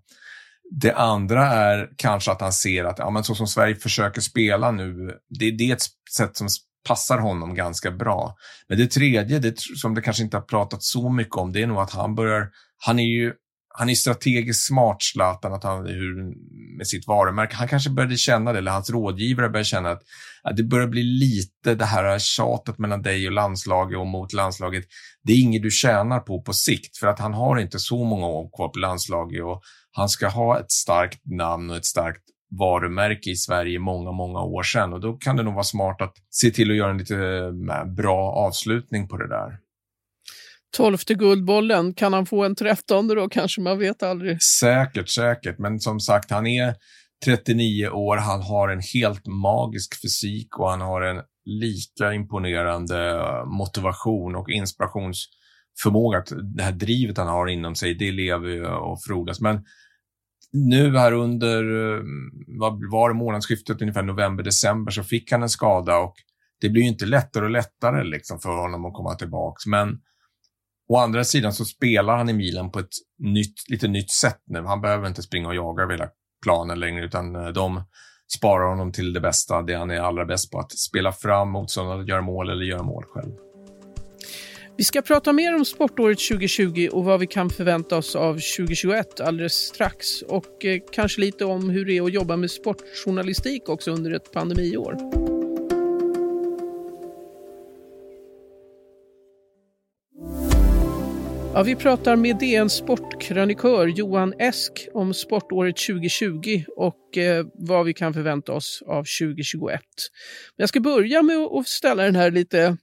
Det 0.70 0.92
andra 0.92 1.46
är 1.46 1.90
kanske 1.96 2.32
att 2.32 2.40
han 2.40 2.52
ser 2.52 2.84
att 2.84 2.98
ja, 2.98 3.10
men 3.10 3.24
så 3.24 3.34
som 3.34 3.46
Sverige 3.46 3.74
försöker 3.74 4.20
spela 4.20 4.70
nu, 4.70 5.18
det, 5.28 5.50
det 5.50 5.70
är 5.70 5.74
ett 5.74 5.86
sätt 6.16 6.36
som 6.36 6.48
passar 6.88 7.18
honom 7.18 7.54
ganska 7.54 7.90
bra. 7.90 8.36
Men 8.68 8.78
det 8.78 8.86
tredje, 8.86 9.38
det, 9.38 9.58
som 9.58 9.94
det 9.94 10.02
kanske 10.02 10.22
inte 10.22 10.36
har 10.36 10.42
pratat 10.42 10.82
så 10.82 11.10
mycket 11.10 11.36
om, 11.36 11.52
det 11.52 11.62
är 11.62 11.66
nog 11.66 11.78
att 11.78 11.92
han 11.92 12.14
börjar, 12.14 12.48
han 12.86 12.98
är 12.98 13.04
ju 13.04 13.32
han 13.76 13.90
är 13.90 13.94
strategiskt 13.94 14.66
smart, 14.66 15.02
Zlatan, 15.02 15.52
att 15.52 15.64
han, 15.64 15.86
hur, 15.86 16.34
med 16.76 16.86
sitt 16.86 17.06
varumärke. 17.06 17.56
Han 17.56 17.68
kanske 17.68 17.90
började 17.90 18.16
känna 18.16 18.52
det, 18.52 18.58
eller 18.58 18.70
hans 18.70 18.90
rådgivare 18.90 19.48
började 19.48 19.64
känna 19.64 19.90
att, 19.90 20.02
att 20.42 20.56
det 20.56 20.62
börjar 20.62 20.86
bli 20.86 21.02
lite 21.02 21.74
det 21.74 21.84
här 21.84 22.18
tjatet 22.18 22.78
mellan 22.78 23.02
dig 23.02 23.26
och 23.26 23.32
landslaget 23.32 23.98
och 23.98 24.06
mot 24.06 24.32
landslaget. 24.32 24.84
Det 25.22 25.32
är 25.32 25.40
inget 25.40 25.62
du 25.62 25.70
tjänar 25.70 26.20
på 26.20 26.42
på 26.42 26.52
sikt, 26.52 26.96
för 26.96 27.06
att 27.06 27.18
han 27.18 27.34
har 27.34 27.58
inte 27.58 27.78
så 27.78 28.04
många 28.04 28.26
år 28.26 28.56
kvar 28.56 28.68
på 28.68 28.78
landslaget 28.78 29.42
och 29.44 29.62
han 29.92 30.08
ska 30.08 30.28
ha 30.28 30.60
ett 30.60 30.72
starkt 30.72 31.20
namn 31.24 31.70
och 31.70 31.76
ett 31.76 31.86
starkt 31.86 32.22
varumärke 32.50 33.30
i 33.30 33.36
Sverige 33.36 33.78
många, 33.78 34.12
många 34.12 34.40
år 34.42 34.62
sedan 34.62 34.92
och 34.92 35.00
då 35.00 35.12
kan 35.12 35.36
det 35.36 35.42
nog 35.42 35.54
vara 35.54 35.64
smart 35.64 36.02
att 36.02 36.14
se 36.30 36.50
till 36.50 36.70
att 36.70 36.76
göra 36.76 36.90
en 36.90 36.98
lite 36.98 37.16
eh, 37.16 37.84
bra 37.84 38.32
avslutning 38.32 39.08
på 39.08 39.16
det 39.16 39.28
där. 39.28 39.58
Tolfte 40.76 41.14
guldbollen, 41.14 41.94
kan 41.94 42.12
han 42.12 42.26
få 42.26 42.44
en 42.44 42.54
trettonde 42.54 43.14
då 43.14 43.28
kanske? 43.28 43.60
Man 43.60 43.78
vet 43.78 44.02
aldrig. 44.02 44.42
Säkert, 44.42 45.08
säkert. 45.08 45.58
Men 45.58 45.80
som 45.80 46.00
sagt, 46.00 46.30
han 46.30 46.46
är 46.46 46.74
39 47.24 47.88
år, 47.88 48.16
han 48.16 48.42
har 48.42 48.68
en 48.68 48.80
helt 48.94 49.26
magisk 49.26 50.02
fysik 50.02 50.58
och 50.58 50.70
han 50.70 50.80
har 50.80 51.02
en 51.02 51.22
lika 51.44 52.12
imponerande 52.12 53.22
motivation 53.46 54.36
och 54.36 54.50
inspirationsförmåga. 54.50 56.24
Det 56.56 56.62
här 56.62 56.72
drivet 56.72 57.18
han 57.18 57.28
har 57.28 57.46
inom 57.46 57.74
sig, 57.74 57.94
det 57.94 58.12
lever 58.12 58.62
och 58.62 59.02
frodas. 59.02 59.40
Men 59.40 59.64
nu 60.52 60.98
här 60.98 61.12
under, 61.12 61.62
eh, 61.62 62.02
vad 62.58 62.90
var 62.90 63.08
det, 63.08 63.14
månadsskiftet 63.14 63.82
ungefär 63.82 64.02
november-december 64.02 64.92
så 64.92 65.02
fick 65.02 65.32
han 65.32 65.42
en 65.42 65.48
skada 65.48 65.98
och 65.98 66.14
det 66.60 66.68
blir 66.68 66.82
ju 66.82 66.88
inte 66.88 67.06
lättare 67.06 67.44
och 67.44 67.50
lättare 67.50 68.04
liksom 68.04 68.38
för 68.38 68.62
honom 68.62 68.84
att 68.84 68.94
komma 68.94 69.14
tillbaks. 69.14 69.66
Men 69.66 69.98
Å 70.88 70.96
andra 70.96 71.24
sidan 71.24 71.52
så 71.52 71.64
spelar 71.64 72.16
han 72.16 72.28
i 72.28 72.32
Milan 72.32 72.70
på 72.70 72.78
ett 72.78 72.94
nytt, 73.18 73.68
lite 73.68 73.88
nytt 73.88 74.10
sätt 74.10 74.42
nu. 74.46 74.62
Han 74.62 74.80
behöver 74.80 75.08
inte 75.08 75.22
springa 75.22 75.48
och 75.48 75.54
jaga 75.54 75.82
över 75.82 75.92
hela 75.92 76.08
planen 76.42 76.80
längre, 76.80 77.04
utan 77.04 77.36
eh, 77.36 77.48
de 77.48 77.82
sparar 78.36 78.68
honom 78.68 78.92
till 78.92 79.12
det 79.12 79.20
bästa, 79.20 79.62
det 79.62 79.74
han 79.74 79.90
är 79.90 80.00
allra 80.00 80.24
bäst 80.24 80.50
på, 80.50 80.58
att 80.58 80.72
spela 80.72 81.12
fram 81.12 81.50
motståndare, 81.50 82.04
göra 82.04 82.22
mål 82.22 82.50
eller 82.50 82.64
göra 82.64 82.82
mål 82.82 83.04
själv. 83.04 83.32
Vi 84.76 84.84
ska 84.84 85.02
prata 85.02 85.32
mer 85.32 85.54
om 85.54 85.64
sportåret 85.64 86.18
2020 86.18 86.88
och 86.92 87.04
vad 87.04 87.20
vi 87.20 87.26
kan 87.26 87.50
förvänta 87.50 87.96
oss 87.96 88.16
av 88.16 88.32
2021 88.32 89.20
alldeles 89.20 89.52
strax. 89.52 90.22
Och 90.22 90.64
eh, 90.64 90.80
kanske 90.92 91.20
lite 91.20 91.44
om 91.44 91.70
hur 91.70 91.84
det 91.84 91.96
är 91.96 92.02
att 92.02 92.12
jobba 92.12 92.36
med 92.36 92.50
sportjournalistik 92.50 93.68
också 93.68 93.90
under 93.90 94.10
ett 94.10 94.32
pandemiår. 94.32 94.96
Ja, 101.54 101.62
vi 101.62 101.76
pratar 101.76 102.16
med 102.16 102.38
DN 102.38 102.70
sportkrönikör 102.70 103.86
Johan 103.86 104.34
Esk 104.38 104.88
om 104.94 105.14
sportåret 105.14 105.76
2020 105.76 106.64
och 106.76 107.18
eh, 107.18 107.46
vad 107.54 107.86
vi 107.86 107.94
kan 107.94 108.14
förvänta 108.14 108.52
oss 108.52 108.82
av 108.86 109.04
2021. 109.20 109.80
Men 110.56 110.62
jag 110.62 110.68
ska 110.68 110.80
börja 110.80 111.22
med 111.22 111.36
att 111.36 111.68
ställa 111.68 112.02
den 112.02 112.16
här 112.16 112.30
lite 112.30 112.76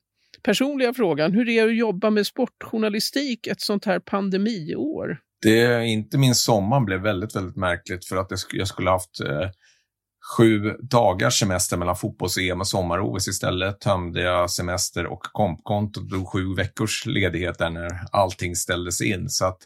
personliga 0.44 0.94
frågan. 0.94 1.32
Hur 1.32 1.50
är 1.50 1.64
det 1.64 1.72
att 1.72 1.78
jobba 1.78 2.10
med 2.10 2.28
sportjournalistik 2.28 3.48
ett 3.48 3.62
sånt 3.62 3.86
här 3.86 4.00
pandemiår? 4.00 5.18
Det, 5.42 5.86
inte 5.86 6.18
min 6.18 6.36
sommar 6.36 6.82
blev 6.82 7.02
väldigt, 7.02 7.36
väldigt 7.36 7.56
märkligt 7.56 8.06
för 8.06 8.18
att 8.18 8.32
jag 8.52 8.68
skulle 8.68 8.90
haft 8.90 9.20
eh, 9.20 9.50
sju 10.38 10.78
dagars 10.80 11.40
semester 11.40 11.78
mellan 11.78 11.96
fotbolls-EM 11.96 12.60
och 12.60 12.68
sommar-OS. 12.68 13.28
Istället 13.28 13.80
tömde 13.80 14.22
jag 14.22 14.52
semester 14.52 15.06
och 15.06 15.22
kompkontot 15.24 16.04
och 16.04 16.10
drog 16.10 16.28
sju 16.28 16.56
veckors 16.56 17.06
ledighet 17.06 17.58
där 17.58 17.70
när 17.70 17.90
allting 18.12 18.56
ställdes 18.56 19.02
in. 19.02 19.30
Så 19.30 19.46
att 19.46 19.58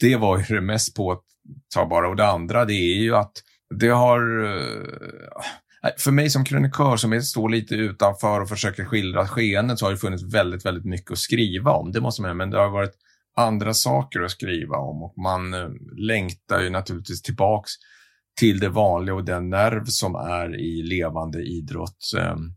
det 0.00 0.16
var 0.16 0.38
ju 0.38 0.54
det 0.54 0.60
mest 0.60 0.96
påtagbara. 0.96 2.08
Och 2.08 2.16
det 2.16 2.26
andra 2.26 2.64
det 2.64 2.72
är 2.72 3.02
ju 3.02 3.16
att 3.16 3.32
det 3.74 3.88
har... 3.88 4.44
Eh, 4.44 5.42
för 5.98 6.10
mig 6.10 6.30
som 6.30 6.44
krönikör 6.44 6.96
som 6.96 7.22
står 7.22 7.48
lite 7.48 7.74
utanför 7.74 8.40
och 8.40 8.48
försöker 8.48 8.84
skildra 8.84 9.28
skeendet 9.28 9.78
så 9.78 9.86
har 9.86 9.90
det 9.90 9.98
funnits 9.98 10.34
väldigt, 10.34 10.66
väldigt 10.66 10.84
mycket 10.84 11.10
att 11.10 11.18
skriva 11.18 11.72
om. 11.72 11.92
Det 11.92 12.00
måste 12.00 12.22
man 12.22 12.36
Men 12.36 12.50
det 12.50 12.58
har 12.58 12.70
varit 12.70 12.94
andra 13.36 13.74
saker 13.74 14.20
att 14.20 14.30
skriva 14.30 14.76
om 14.76 15.02
och 15.02 15.18
man 15.18 15.54
eh, 15.54 15.68
längtar 15.96 16.60
ju 16.60 16.70
naturligtvis 16.70 17.22
tillbaks 17.22 17.70
till 18.40 18.60
det 18.60 18.68
vanliga 18.68 19.14
och 19.14 19.24
den 19.24 19.50
nerv 19.50 19.84
som 19.84 20.14
är 20.14 20.60
i 20.60 20.82
levande 20.82 21.42
idrott. 21.42 22.12
Ehm. 22.18 22.54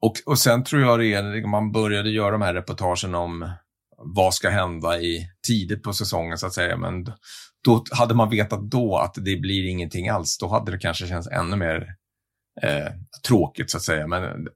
Och, 0.00 0.14
och 0.26 0.38
sen 0.38 0.64
tror 0.64 0.82
jag 0.82 0.98
det 0.98 1.14
är, 1.14 1.46
man 1.46 1.72
började 1.72 2.10
göra 2.10 2.30
de 2.30 2.42
här 2.42 2.54
reportagen 2.54 3.14
om 3.14 3.52
vad 3.98 4.34
ska 4.34 4.50
hända 4.50 5.00
i 5.00 5.28
tidigt 5.46 5.82
på 5.82 5.92
säsongen 5.92 6.38
så 6.38 6.46
att 6.46 6.52
säga, 6.52 6.76
men 6.76 7.04
då 7.64 7.84
hade 7.90 8.14
man 8.14 8.30
vetat 8.30 8.70
då 8.70 8.96
att 8.96 9.14
det 9.14 9.36
blir 9.36 9.68
ingenting 9.68 10.08
alls, 10.08 10.38
då 10.38 10.48
hade 10.48 10.72
det 10.72 10.78
kanske 10.78 11.06
känts 11.06 11.28
ännu 11.28 11.56
mer 11.56 11.86
eh, 12.62 12.92
tråkigt 13.26 13.70
så 13.70 13.76
att 13.76 13.82
säga. 13.82 14.06
Men 14.06 14.48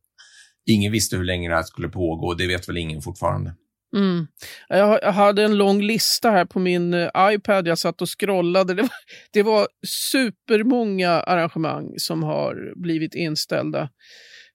ingen 0.67 0.93
visste 0.93 1.17
hur 1.17 1.25
länge 1.25 1.49
det 1.49 1.55
här 1.55 1.63
skulle 1.63 1.89
pågå, 1.89 2.35
det 2.35 2.47
vet 2.47 2.69
väl 2.69 2.77
ingen 2.77 3.03
fortfarande. 3.03 3.55
Mm. 3.97 4.27
Jag, 4.69 4.99
jag, 5.03 5.13
hade 5.13 5.43
en 5.45 5.57
lång 5.57 5.83
lista 5.83 6.31
här 6.31 6.45
på 6.45 6.59
min 6.59 6.95
eh, 6.95 7.11
iPad. 7.19 7.69
Jag 7.69 7.79
satt 7.79 8.03
och 8.03 8.21
scrollade. 8.21 8.75
Det 8.75 8.83
var, 8.83 8.91
det 9.33 9.43
var 9.43 9.69
supermånga 9.87 11.11
arrangemang 11.11 11.95
som 11.97 12.23
har 12.23 12.73
blivit 12.77 13.15
inställda. 13.15 13.89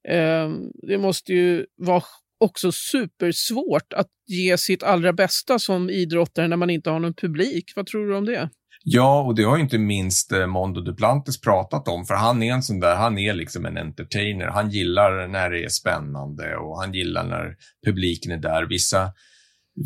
Eh, 0.10 0.52
det 0.88 0.98
måste 0.98 1.34
ju 1.34 1.66
vara 1.78 2.04
också 2.40 2.72
supersvårt 2.72 3.94
att 3.94 4.08
ge 4.28 4.58
sitt 4.58 4.84
allra 4.84 5.14
bästa 5.14 5.60
som 5.60 5.90
idrottare 5.90 6.48
när 6.48 6.58
man 6.58 6.70
inte 6.70 6.90
har 6.90 7.00
någon 7.00 7.14
publik. 7.14 7.72
Vad 7.76 7.86
tror 7.86 8.08
du 8.08 8.16
om 8.16 8.26
det? 8.26 8.50
Ja, 8.86 9.22
och 9.22 9.36
det 9.36 9.44
har 9.44 9.58
inte 9.58 9.78
minst 9.78 10.32
eh, 10.32 10.48
Mondo 10.48 10.82
Duplantis 10.82 11.42
pratat 11.42 11.88
om, 11.88 12.06
för 12.06 12.14
han 12.14 12.44
är 12.44 12.54
en 12.54 12.64
sån 12.64 12.80
där, 12.80 12.96
han 12.96 13.18
är 13.18 13.34
liksom 13.34 13.66
en 13.66 13.78
entertainer. 13.78 14.48
Han 14.48 14.70
gillar 14.70 15.28
när 15.28 15.50
det 15.50 15.64
är 15.64 15.70
spännande 15.70 16.58
och 16.58 16.80
han 16.80 16.94
gillar 16.94 17.24
när 17.24 17.56
publiken 17.86 18.32
är 18.32 18.38
där. 18.38 18.66
Vissa, 18.66 19.12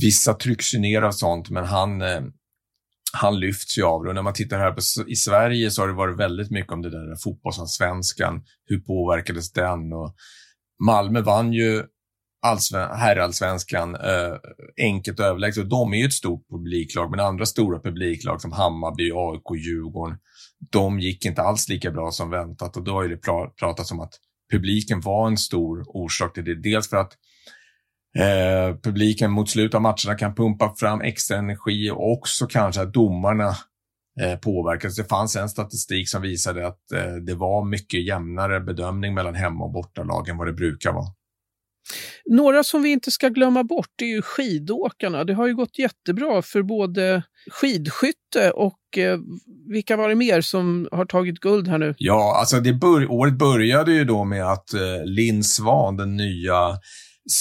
vissa 0.01 0.34
trycks 0.34 0.74
ju 0.74 0.80
ner 0.80 1.01
av 1.01 1.12
sånt, 1.12 1.50
men 1.50 1.66
han, 1.66 2.01
eh, 2.01 2.22
han 3.13 3.39
lyfts 3.39 3.77
ju 3.77 3.84
av 3.84 4.04
det. 4.04 4.10
Och 4.10 4.16
när 4.16 4.22
man 4.22 4.34
tittar 4.34 4.60
här 4.60 4.72
på, 4.72 5.10
i 5.10 5.16
Sverige 5.16 5.72
så 5.72 5.82
har 5.82 5.88
det 5.88 5.94
varit 5.94 6.20
väldigt 6.20 6.51
mycket 6.51 6.74
om 6.74 6.82
det 6.82 6.89
där 6.89 7.16
fotbollsallsvenskan. 7.24 8.44
Hur 8.66 8.80
påverkades 8.80 9.51
den? 9.51 9.94
Och 9.94 10.16
Malmö 10.86 11.22
vann 11.22 11.54
ju 11.54 11.84
herrallsvenskan 12.98 13.96
eh, 13.96 14.36
enkelt 14.77 15.20
överlägset. 15.20 15.70
De 15.70 15.94
är 15.94 15.98
ju 15.98 16.06
ett 16.06 16.13
stort 16.13 16.50
publiklag, 16.50 17.12
men 17.12 17.20
andra 17.20 17.46
stora 17.46 17.79
publiklag 17.79 18.41
som 18.41 18.51
Hammarby, 18.51 19.12
AIK, 19.12 19.65
Djurgården, 19.65 20.17
de 20.72 21.00
gick 21.00 21.25
inte 21.25 21.41
alls 21.41 21.70
lika 21.70 21.91
bra 21.91 22.12
som 22.12 22.29
väntat 22.29 22.77
och 22.77 22.84
då 22.84 22.91
har 22.91 23.03
ju 23.03 23.10
det 23.10 23.22
pratats 23.60 23.91
om 23.91 24.00
att 24.00 24.13
publiken 24.51 25.01
var 25.01 25.27
en 25.27 25.38
stor 25.38 25.84
orsak 25.88 26.34
till 26.34 26.46
det. 26.46 26.62
Dels 26.62 26.89
för 26.89 26.98
att 26.98 27.13
eh, 28.20 28.77
publiken 28.84 29.32
mot 29.32 29.50
slutet 29.50 29.75
av 29.75 29.82
matcherna 29.82 30.15
kan 30.17 30.36
pumpa 30.36 30.75
fram 30.77 31.01
extra 31.01 31.38
energi 31.38 31.91
och 31.91 32.12
också 32.12 32.48
kanske 32.48 32.82
att 32.82 32.94
domarna 32.94 33.56
eh, 34.22 34.36
påverkas. 34.36 34.96
Det 34.96 35.03
fanns 35.03 35.36
en 35.36 35.50
statistik 35.50 36.10
som 36.10 36.22
visade 36.22 36.67
att 36.67 36.91
eh, 36.91 37.15
det 37.15 37.36
var 37.36 37.65
mycket 37.65 38.06
jämnare 38.06 38.60
bedömning 38.60 39.13
mellan 39.13 39.36
hemma 39.36 39.65
och 39.65 39.72
bortalag 39.72 40.29
än 40.29 40.38
vad 40.38 40.48
det 40.48 40.53
brukar 40.53 40.91
vara. 40.91 41.16
Några 42.25 42.63
som 42.63 42.82
vi 42.82 42.89
inte 42.89 43.12
ska 43.12 43.29
glömma 43.29 43.63
bort 43.63 44.01
är 44.01 44.06
ju 44.06 44.22
skidåkarna. 44.22 45.24
Det 45.24 45.34
har 45.34 45.48
ju 45.48 45.56
gått 45.56 45.79
jättebra 45.79 46.41
för 46.41 46.62
både 46.62 47.24
skidskytte 47.51 48.51
och 48.51 48.98
eh, 48.98 49.20
vilka 49.70 49.98
var 49.98 50.10
det 50.10 50.15
mer 50.15 50.41
som 50.41 50.88
har 50.91 51.06
tagit 51.06 51.39
guld 51.39 51.67
här 51.67 51.77
nu? 51.77 51.96
Ja, 51.98 52.38
alltså 52.39 52.60
det 52.60 52.74
bör 52.74 53.12
året 53.12 53.34
började 53.34 53.91
ju 53.94 54.06
då 54.06 54.24
med 54.24 54.51
att 54.51 54.74
eh, 54.74 55.06
Linn 55.06 55.44
Svan, 55.44 55.98
den 55.98 56.15
nya 56.15 56.79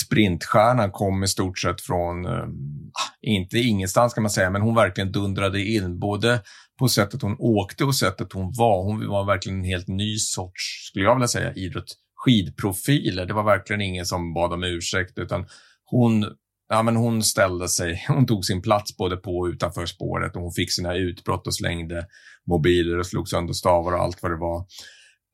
sprintstjärnan, 0.02 0.90
kom 0.90 1.24
i 1.24 1.28
stort 1.28 1.58
sett 1.58 1.80
från, 1.80 2.26
eh, 2.26 2.32
ah, 2.32 3.10
inte 3.22 3.58
ingenstans 3.58 4.14
kan 4.14 4.22
man 4.22 4.30
säga, 4.30 4.50
men 4.50 4.62
hon 4.62 4.74
verkligen 4.74 5.12
dundrade 5.12 5.60
in. 5.60 5.98
Både 5.98 6.40
på 6.78 6.88
sättet 6.88 7.22
hon 7.22 7.36
åkte 7.38 7.84
och 7.84 7.94
sättet 7.94 8.32
hon 8.32 8.52
var. 8.58 8.84
Hon 8.84 9.08
var 9.08 9.24
verkligen 9.24 9.58
en 9.58 9.64
helt 9.64 9.88
ny 9.88 10.18
sorts, 10.18 10.88
skulle 10.88 11.04
jag 11.04 11.14
vilja 11.14 11.28
säga, 11.28 11.54
idrott 11.54 11.96
skidprofiler. 12.26 13.26
Det 13.26 13.34
var 13.34 13.44
verkligen 13.44 13.80
ingen 13.80 14.06
som 14.06 14.34
bad 14.34 14.52
om 14.52 14.64
ursäkt, 14.64 15.18
utan 15.18 15.46
hon, 15.84 16.26
ja, 16.68 16.82
men 16.82 16.96
hon 16.96 17.22
ställde 17.22 17.68
sig. 17.68 18.04
Hon 18.08 18.26
tog 18.26 18.44
sin 18.44 18.62
plats 18.62 18.96
både 18.96 19.16
på 19.16 19.38
och 19.38 19.46
utanför 19.46 19.86
spåret 19.86 20.36
och 20.36 20.42
hon 20.42 20.52
fick 20.52 20.72
sina 20.72 20.94
utbrott 20.94 21.46
och 21.46 21.54
slängde 21.54 22.06
mobiler 22.46 22.98
och 22.98 23.06
slog 23.06 23.28
sönder 23.28 23.54
stavar 23.54 23.92
och 23.92 24.02
allt 24.02 24.22
vad 24.22 24.32
det 24.32 24.36
var. 24.36 24.66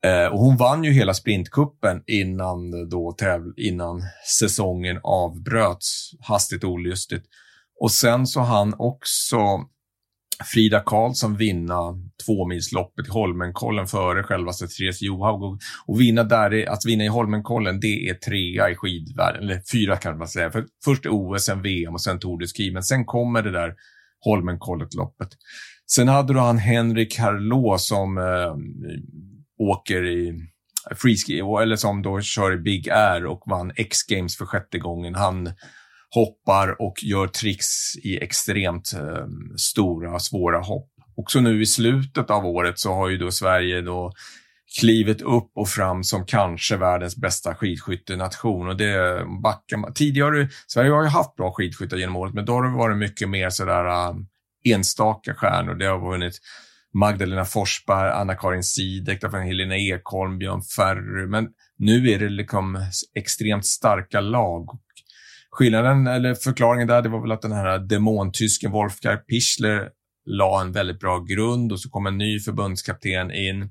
Eh, 0.05 0.27
och 0.27 0.39
hon 0.39 0.57
vann 0.57 0.83
ju 0.83 0.91
hela 0.91 1.13
sprintkuppen 1.13 2.03
innan, 2.07 2.89
då, 2.89 3.15
innan 3.57 4.01
säsongen 4.39 4.99
avbröts 5.03 6.11
hastigt 6.19 6.63
och 6.63 6.69
olustigt. 6.69 7.25
Och 7.79 7.91
sen 7.91 8.27
så 8.27 8.41
han 8.41 8.73
också 8.77 9.37
Frida 10.53 10.79
Karlsson 10.79 11.37
vinna 11.37 11.79
tvåmilsloppet 12.25 13.07
i 13.07 13.09
Holmenkollen 13.09 13.87
före 13.87 14.23
självaste 14.23 14.67
Therese 14.67 15.01
Johaug. 15.01 15.43
Och, 15.43 15.59
och 15.87 16.01
vinna 16.01 16.23
där, 16.23 16.69
att 16.69 16.85
vinna 16.85 17.03
i 17.03 17.07
Holmenkollen, 17.07 17.79
det 17.79 18.09
är 18.09 18.13
trea 18.13 18.69
i 18.69 18.75
skidvärlden, 18.75 19.43
eller 19.43 19.61
fyra 19.71 19.97
kan 19.97 20.17
man 20.17 20.27
säga. 20.27 20.51
För 20.51 20.65
först 20.85 21.05
OS, 21.05 21.45
sen 21.45 21.61
VM 21.61 21.93
och 21.93 22.01
sen 22.01 22.19
Tour 22.19 22.39
de 22.39 22.47
Ski, 22.47 22.71
men 22.71 22.83
sen 22.83 23.05
kommer 23.05 23.41
det 23.41 23.51
där 23.51 23.73
Holmenkollet-loppet. 24.25 25.29
Sen 25.91 26.07
hade 26.07 26.33
du 26.33 26.39
han 26.39 26.57
Henrik 26.57 27.19
Harlå 27.19 27.77
som 27.77 28.17
eh, 28.17 28.55
åker 29.57 30.05
i 30.05 30.33
freeski, 30.95 31.39
eller 31.39 31.75
som 31.75 32.01
då 32.01 32.21
kör 32.21 32.53
i 32.53 32.57
Big 32.57 32.89
Air 32.89 33.25
och 33.25 33.43
vann 33.45 33.71
X-games 33.75 34.37
för 34.37 34.45
sjätte 34.45 34.79
gången. 34.79 35.15
Han 35.15 35.53
hoppar 36.13 36.81
och 36.81 37.03
gör 37.03 37.27
tricks 37.27 37.95
i 38.03 38.23
extremt 38.23 38.93
eh, 38.93 39.25
stora, 39.57 40.19
svåra 40.19 40.59
hopp. 40.59 40.89
Också 41.15 41.39
nu 41.39 41.61
i 41.61 41.65
slutet 41.65 42.29
av 42.29 42.45
året 42.45 42.79
så 42.79 42.93
har 42.93 43.09
ju 43.09 43.17
då 43.17 43.31
Sverige 43.31 43.81
då 43.81 44.13
klivit 44.79 45.21
upp 45.21 45.51
och 45.55 45.69
fram 45.69 46.03
som 46.03 46.25
kanske 46.25 46.77
världens 46.77 47.17
bästa 47.17 47.55
skidskyttenation. 47.55 48.67
Och 48.67 48.77
det 48.77 49.25
backar 49.43 49.91
Tidigare, 49.91 50.49
Sverige 50.67 50.91
har 50.91 51.03
ju 51.03 51.09
haft 51.09 51.35
bra 51.35 51.51
skidskyttar 51.51 51.97
genom 51.97 52.15
året, 52.15 52.33
men 52.33 52.45
då 52.45 52.53
har 52.53 52.63
det 52.63 52.77
varit 52.77 52.97
mycket 52.97 53.29
mer 53.29 53.49
sådär 53.49 54.09
um, 54.09 54.27
enstaka 54.65 55.33
stjärnor. 55.33 55.73
Det 55.73 55.85
har 55.85 56.11
vunnit 56.11 56.39
Magdalena 56.93 57.45
Forsberg, 57.45 58.11
Anna-Karin 58.11 58.63
Sidek, 58.63 59.23
Helena 59.33 59.77
Ekholm, 59.77 60.37
Björn 60.37 60.61
Ferry. 60.61 61.27
Men 61.27 61.47
nu 61.77 62.09
är 62.09 62.19
det 62.19 62.29
liksom 62.29 62.85
extremt 63.15 63.65
starka 63.65 64.21
lag. 64.21 64.69
Skillnaden, 65.53 66.07
eller 66.07 66.33
förklaringen 66.33 66.87
där, 66.87 67.01
det 67.01 67.09
var 67.09 67.21
väl 67.21 67.31
att 67.31 67.41
den 67.41 67.51
här 67.51 67.79
demontysken 67.79 68.71
Wolfgang 68.71 69.17
Pichler 69.17 69.89
la 70.25 70.61
en 70.61 70.71
väldigt 70.71 70.99
bra 70.99 71.19
grund 71.19 71.71
och 71.71 71.79
så 71.79 71.89
kom 71.89 72.05
en 72.05 72.17
ny 72.17 72.39
förbundskapten 72.39 73.31
in 73.31 73.69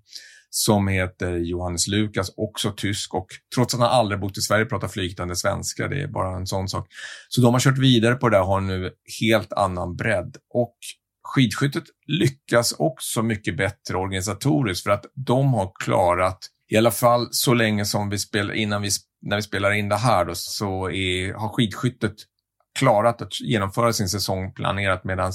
som 0.51 0.89
heter 0.89 1.37
Johannes 1.37 1.89
Lukas, 1.89 2.35
också 2.37 2.73
tysk 2.77 3.15
och 3.15 3.27
trots 3.55 3.75
att 3.75 3.81
han 3.81 3.91
aldrig 3.91 4.21
bott 4.21 4.39
i 4.39 4.41
Sverige 4.41 4.65
pratar 4.65 4.89
flytande 4.89 5.37
svenska. 5.37 5.89
Det 5.89 6.03
är 6.03 6.09
bara 6.09 6.37
en 6.37 6.47
sån 6.47 6.69
sak. 6.69 6.89
Så 7.29 7.41
de 7.41 7.55
har 7.55 7.61
kört 7.61 7.79
vidare 7.79 8.15
på 8.15 8.29
det 8.29 8.39
och 8.39 8.47
har 8.47 8.61
nu 8.61 8.91
helt 9.21 9.53
annan 9.53 9.97
bredd 9.97 10.37
och 10.55 10.77
skidskyttet 11.23 11.85
lyckas 12.07 12.73
också 12.73 13.23
mycket 13.23 13.57
bättre 13.57 13.97
organisatoriskt 13.97 14.85
för 14.85 14.91
att 14.91 15.05
de 15.15 15.55
har 15.55 15.73
klarat, 15.85 16.39
i 16.69 16.77
alla 16.77 16.91
fall 16.91 17.29
så 17.31 17.55
länge 17.55 17.85
som 17.85 18.11
vi 18.11 18.19
spelar, 18.19 18.55
innan 18.55 18.83
vi, 18.83 18.91
när 19.23 19.37
vi 19.37 19.43
spelar 19.43 19.73
in 19.73 19.89
det 19.89 19.97
här 19.97 20.25
då, 20.25 20.35
så 20.35 20.91
är, 20.91 21.35
har 21.35 21.49
skidskyttet 21.49 22.15
klarat 22.79 23.23
att 23.23 23.41
genomföra 23.41 23.93
sin 23.93 24.09
säsong 24.09 24.53
planerat 24.55 25.05
medan 25.05 25.33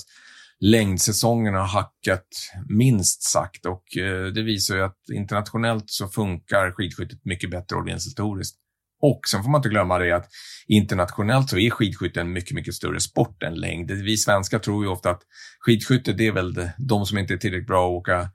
längdsäsongen 0.60 1.54
har 1.54 1.68
hackat 1.68 2.28
minst 2.70 3.24
sagt 3.24 3.66
och 3.66 3.98
eh, 3.98 4.26
det 4.26 4.44
visar 4.44 4.76
ju 4.76 4.84
att 4.84 4.98
internationellt 5.14 5.86
så 5.88 6.08
funkar 6.08 6.72
skidskyttet 6.72 7.26
mycket 7.26 7.50
bättre 7.50 7.76
organisatoriskt. 7.76 8.58
Och 9.02 9.22
sen 9.32 9.44
får 9.44 9.50
man 9.50 9.60
inte 9.60 9.70
glömma 9.70 9.98
det 9.98 10.12
att 10.12 10.30
internationellt 10.68 11.50
så 11.50 11.58
är 11.58 11.70
skidskytte 11.70 12.22
en 12.22 12.34
mycket, 12.34 12.56
mycket 12.56 12.74
större 12.74 13.00
sport 13.00 13.44
än 13.44 13.56
längd. 13.56 13.92
Vi 13.92 14.18
svenskar 14.18 14.60
tror 14.60 14.84
ju 14.84 14.90
ofta 14.90 15.10
att 15.10 15.22
skidskytte, 15.60 16.14
det 16.14 16.28
är 16.28 16.32
väl 16.32 16.70
de 16.78 17.06
som 17.06 17.18
inte 17.18 17.34
är 17.34 17.38
tillräckligt 17.38 17.68
bra 17.68 17.86
att 17.86 17.98
åka 17.98 18.30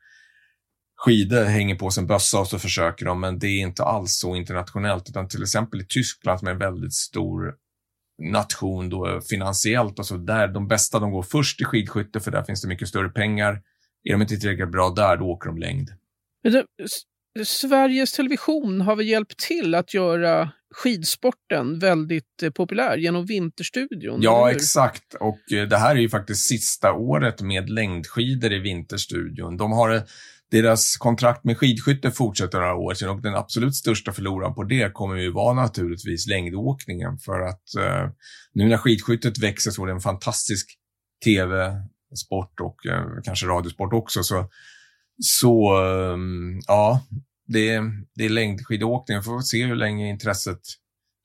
skidor, 0.97 1.45
hänger 1.45 1.75
på 1.75 1.91
sig 1.91 2.01
en 2.01 2.07
bössa 2.07 2.39
och 2.39 2.47
så 2.47 2.59
försöker 2.59 3.07
de, 3.07 3.21
men 3.21 3.39
det 3.39 3.47
är 3.47 3.61
inte 3.61 3.83
alls 3.83 4.19
så 4.19 4.37
internationellt, 4.37 5.09
utan 5.09 5.29
till 5.29 5.43
exempel 5.43 5.81
i 5.81 5.87
Tyskland 5.89 6.39
som 6.39 6.49
är 6.49 6.53
en 6.53 6.59
väldigt 6.59 6.95
stor 6.95 7.55
nation 8.19 8.89
då 8.89 9.21
finansiellt 9.31 9.99
och 9.99 10.07
så 10.07 10.17
där 10.17 10.49
de 10.49 10.69
bästa 10.69 10.99
de 10.99 11.11
går 11.11 11.23
först 11.23 11.61
i 11.61 11.65
skidskytte 11.65 12.21
för 12.21 12.31
där 12.31 12.43
finns 12.43 12.63
det 12.63 12.69
mycket 12.69 12.89
större 12.89 13.09
pengar. 13.09 13.63
Är 14.05 14.13
de 14.13 14.23
inte 14.23 14.37
tillräckligt 14.37 14.73
bra 14.73 14.91
där, 14.91 15.17
då 15.17 15.25
åker 15.25 15.49
de 15.49 15.59
längd. 15.59 15.91
Sveriges 17.45 18.13
Television 18.13 18.81
har 18.81 18.97
väl 18.97 19.09
hjälpt 19.09 19.39
till 19.39 19.75
att 19.75 19.95
göra 19.95 20.51
skidsporten 20.75 21.79
väldigt 21.79 22.43
eh, 22.43 22.51
populär 22.51 22.97
genom 22.97 23.27
Vinterstudion? 23.27 24.23
Ja, 24.23 24.51
exakt. 24.51 25.15
Och 25.15 25.53
eh, 25.53 25.69
det 25.69 25.77
här 25.77 25.97
är 25.97 26.01
ju 26.01 26.09
faktiskt 26.09 26.49
sista 26.49 26.93
året 26.93 27.41
med 27.43 27.71
längdskidor 27.71 28.53
i 28.53 28.59
Vinterstudion. 28.59 29.57
De 29.57 29.73
har 29.73 30.03
deras 30.53 30.97
kontrakt 30.97 31.45
med 31.45 31.59
skidskytte 31.59 32.11
fortsätter 32.11 32.61
några 32.61 32.75
år 32.75 32.95
sedan 32.95 33.09
och 33.09 33.23
den 33.23 33.35
absolut 33.35 33.75
största 33.75 34.13
förloraren 34.13 34.55
på 34.55 34.65
det 34.65 34.93
kommer 34.93 35.17
ju 35.17 35.33
vara 35.33 35.55
naturligtvis 35.55 36.27
längdåkningen 36.27 37.19
för 37.19 37.41
att 37.41 37.75
eh, 37.79 38.11
nu 38.53 38.69
när 38.69 38.77
skidskyttet 38.77 39.39
växer 39.39 39.71
så 39.71 39.83
är 39.83 39.87
det 39.87 39.93
en 39.93 40.01
fantastisk 40.01 40.79
tv-sport 41.25 42.61
och 42.61 42.87
eh, 42.87 43.05
kanske 43.25 43.47
radiosport 43.47 43.93
också 43.93 44.23
så, 44.23 44.49
så 45.23 45.77
ehm, 45.77 46.61
ja, 46.67 47.01
det, 47.47 47.81
det 48.15 48.25
är 48.25 48.31
Vi 48.69 49.23
Får 49.23 49.41
se 49.41 49.65
hur 49.65 49.77
länge 49.77 50.09
intresset 50.09 50.61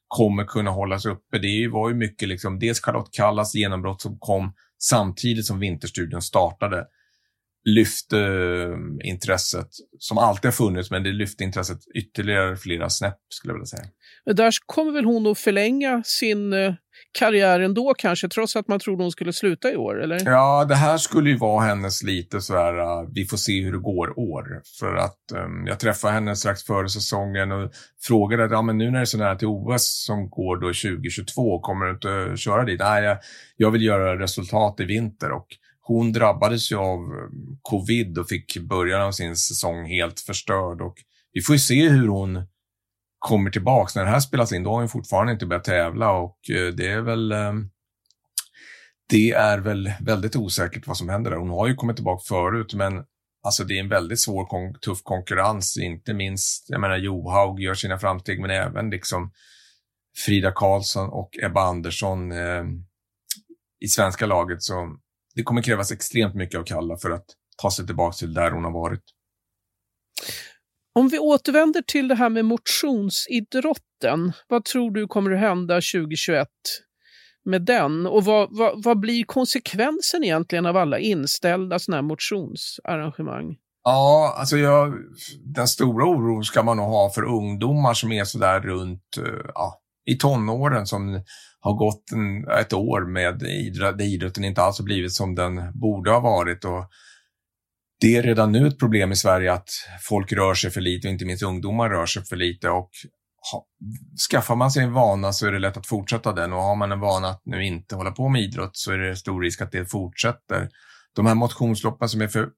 kommer 0.08 0.44
kunna 0.44 0.72
hållas 0.72 1.06
uppe. 1.06 1.40
Det 1.40 1.68
var 1.68 1.90
ju 1.90 1.96
mycket 1.96 2.28
liksom, 2.28 2.60
dels 2.60 2.82
Charlotte 2.82 3.12
Kallas 3.12 3.56
genombrott 3.56 4.02
som 4.02 4.20
kom 4.20 4.54
samtidigt 4.80 5.46
som 5.46 5.60
Vinterstudion 5.60 6.22
startade 6.22 6.86
lyfte 7.68 8.20
eh, 8.20 9.10
intresset, 9.10 9.68
som 10.00 10.18
alltid 10.18 10.46
har 10.46 10.52
funnits, 10.52 10.92
men 10.92 11.04
det 11.04 11.12
lyfte 11.12 11.44
intresset 11.44 11.80
ytterligare 11.96 12.58
flera 12.58 12.90
snäpp 12.90 13.18
skulle 13.30 13.52
jag 13.52 13.56
vilja 13.56 13.66
säga. 13.66 13.84
Där 14.34 14.54
kommer 14.66 14.92
väl 14.92 15.06
hon 15.06 15.28
att 15.28 15.40
förlänga 15.40 16.04
sin 16.06 16.54
eh, 16.54 16.74
karriär 17.20 17.60
ändå 17.60 17.94
kanske, 17.98 18.30
trots 18.30 18.56
att 18.56 18.68
man 18.68 18.80
trodde 18.80 19.04
hon 19.04 19.12
skulle 19.12 19.34
sluta 19.34 19.72
i 19.72 19.76
år, 19.76 20.04
eller? 20.04 20.22
Ja, 20.26 20.66
det 20.66 20.76
här 20.76 20.98
skulle 20.98 21.30
ju 21.30 21.38
vara 21.38 21.66
hennes 21.66 22.04
lite 22.04 22.42
så 22.42 22.58
här, 22.58 22.80
uh, 22.80 23.10
vi 23.14 23.26
får 23.26 23.38
se 23.38 23.62
hur 23.64 23.72
det 23.72 23.80
går 23.80 24.20
år. 24.20 24.62
För 24.80 24.96
att 24.96 25.20
um, 25.46 25.68
jag 25.68 25.80
träffade 25.80 26.14
henne 26.14 26.36
strax 26.36 26.64
före 26.64 26.90
säsongen 26.90 27.52
och 27.52 27.72
frågade, 28.02 28.44
ja 28.44 28.62
men 28.62 28.78
nu 28.78 28.86
när 28.86 28.92
det 28.92 29.00
är 29.00 29.06
så 29.06 29.18
nära 29.18 29.36
till 29.36 29.48
OS 29.48 30.06
som 30.06 30.30
går 30.30 30.58
då 30.58 30.68
2022, 30.68 31.60
kommer 31.60 31.86
du 31.86 31.92
inte 31.92 32.38
köra 32.38 32.66
dit? 32.66 32.80
Nej, 32.80 33.04
jag, 33.04 33.18
jag 33.58 33.72
vill 33.72 33.84
göra 33.84 34.20
resultat 34.20 34.80
i 34.80 34.86
vinter 34.86 35.32
och 35.32 35.48
hon 35.88 36.12
drabbades 36.12 36.72
ju 36.72 36.76
av 36.76 37.00
eh, 37.00 37.30
covid 37.62 38.18
och 38.18 38.28
fick 38.28 38.58
början 38.58 39.02
av 39.02 39.12
sin 39.12 39.36
säsong 39.36 39.86
helt 39.86 40.20
förstörd. 40.20 40.82
Och 40.82 40.96
vi 41.34 41.42
får 41.42 41.56
ju 41.56 41.60
se 41.60 41.90
hur 41.90 42.08
hon 42.08 42.44
kommer 43.20 43.52
tillbaks. 43.52 43.96
När 43.96 44.06
det 44.06 44.12
här 44.12 44.20
spelas 44.20 44.52
in, 44.52 44.64
då 44.64 44.70
har 44.70 44.80
hon 44.80 44.90
fortfarande 44.90 45.34
inte 45.34 45.46
börjat 45.46 45.64
tävla 45.64 46.12
och 46.12 46.50
eh, 46.50 46.74
det 46.74 46.88
är 46.88 47.02
väl 47.02 47.32
eh, 47.32 47.54
det 49.10 49.32
är 49.32 49.58
väl 49.58 49.92
väldigt 50.00 50.36
osäkert 50.36 50.88
vad 50.88 50.98
som 50.98 51.10
händer 51.10 51.32
där. 51.32 51.38
Hon 51.38 51.50
har 51.50 51.68
ju 51.68 51.76
kommit 51.76 51.96
tillbaka 51.96 52.24
förut, 52.28 52.74
men 52.74 53.04
alltså 53.44 53.64
det 53.64 53.78
är 53.78 53.80
en 53.80 53.90
väldigt 53.90 54.20
svår, 54.20 54.46
kon 54.46 54.74
tuff 54.80 55.04
konkurrens. 55.04 55.78
Inte 55.78 56.14
minst, 56.14 56.70
jag 56.70 56.82
menar, 56.82 56.98
Johaug 56.98 57.60
gör 57.60 57.74
sina 57.74 58.00
framsteg, 58.00 58.42
men 58.42 58.50
även 58.50 58.90
liksom 58.90 59.32
Frida 60.26 60.52
Karlsson 60.52 61.10
och 61.10 61.30
Ebba 61.44 61.62
Andersson 61.62 62.32
eh, 62.32 62.64
i 63.80 63.88
svenska 63.88 64.26
laget. 64.26 64.64
Så 64.64 64.98
det 65.38 65.44
kommer 65.44 65.62
krävas 65.62 65.92
extremt 65.92 66.36
mycket 66.36 66.60
av 66.60 66.64
Kalla 66.64 66.98
för 66.98 67.12
att 67.12 67.26
ta 67.62 67.72
sig 67.72 67.86
tillbaka 67.86 68.14
till 68.14 68.34
där 68.34 68.52
hon 68.52 68.64
har 68.64 68.72
varit. 68.72 69.04
Om 70.96 71.08
vi 71.08 71.20
återvänder 71.20 71.82
till 71.82 72.08
det 72.08 72.16
här 72.16 72.30
med 72.30 72.46
motionsidrotten, 72.46 74.34
vad 74.48 74.66
tror 74.66 74.92
du 74.92 75.08
kommer 75.08 75.32
att 75.32 75.40
hända 75.40 75.76
2021 75.76 76.48
med 77.46 77.62
den? 77.62 78.06
Och 78.06 78.26
vad, 78.26 78.58
vad, 78.58 78.84
vad 78.84 79.00
blir 79.00 79.24
konsekvensen 79.24 80.24
egentligen 80.24 80.66
av 80.66 80.78
alla 80.78 81.00
inställda 81.00 81.80
sådana 81.80 81.98
här 81.98 82.08
motionsarrangemang? 82.08 83.56
Ja, 83.84 84.36
alltså 84.38 84.58
jag, 84.58 84.94
den 85.56 85.68
stora 85.68 86.06
oron 86.06 86.44
ska 86.44 86.64
man 86.64 86.78
nog 86.78 86.86
ha 86.86 87.10
för 87.10 87.24
ungdomar 87.24 87.94
som 87.94 88.12
är 88.12 88.24
sådär 88.24 88.60
runt 88.60 89.18
eh, 89.18 89.52
ja, 89.54 89.82
i 90.08 90.16
tonåren 90.16 90.86
som 90.86 91.24
har 91.60 91.74
gått 91.74 92.12
en, 92.12 92.60
ett 92.60 92.74
år 92.74 93.12
med 93.12 93.44
idrott, 93.44 93.98
där 93.98 94.06
idrotten 94.06 94.44
inte 94.44 94.62
alls 94.62 94.78
har 94.78 94.86
blivit 94.86 95.14
som 95.14 95.36
den 95.36 95.80
borde 95.80 96.12
ha 96.12 96.20
varit. 96.20 96.66
Och 96.66 96.90
det 98.02 98.16
är 98.16 98.24
redan 98.24 98.52
nu 98.52 98.68
ett 98.68 98.80
problem 98.80 99.12
i 99.12 99.16
Sverige 99.16 99.54
att 99.54 99.70
folk 100.02 100.32
rör 100.32 100.54
sig 100.54 100.72
för 100.72 100.82
lite 100.82 101.08
och 101.08 101.12
inte 101.12 101.26
minst 101.26 101.44
ungdomar 101.44 101.90
rör 101.90 102.06
sig 102.06 102.26
för 102.26 102.36
lite. 102.36 102.70
Och 102.70 102.90
ha, 103.52 103.66
skaffar 104.32 104.56
man 104.56 104.72
sig 104.72 104.84
en 104.84 104.94
vana 104.94 105.34
så 105.34 105.48
är 105.48 105.52
det 105.52 105.60
lätt 105.60 105.78
att 105.78 105.88
fortsätta 105.88 106.34
den 106.34 106.54
och 106.54 106.62
har 106.62 106.76
man 106.76 106.92
en 106.92 107.00
vana 107.00 107.28
att 107.28 107.42
nu 107.46 107.66
inte 107.66 107.96
hålla 107.96 108.12
på 108.12 108.30
med 108.30 108.42
idrott 108.42 108.78
så 108.78 108.92
är 108.92 108.98
det 108.98 109.16
stor 109.16 109.42
risk 109.42 109.62
att 109.62 109.72
det 109.72 109.92
fortsätter. 109.92 110.70
De 111.16 111.26
här 111.26 111.36
motionsloppen 111.36 112.10
som 112.10 112.22
är 112.22 112.28
för 112.28 112.50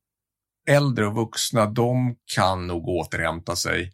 äldre 0.70 1.08
och 1.08 1.16
vuxna, 1.16 1.66
de 1.66 2.16
kan 2.36 2.68
nog 2.68 2.88
återhämta 2.88 3.56
sig 3.56 3.92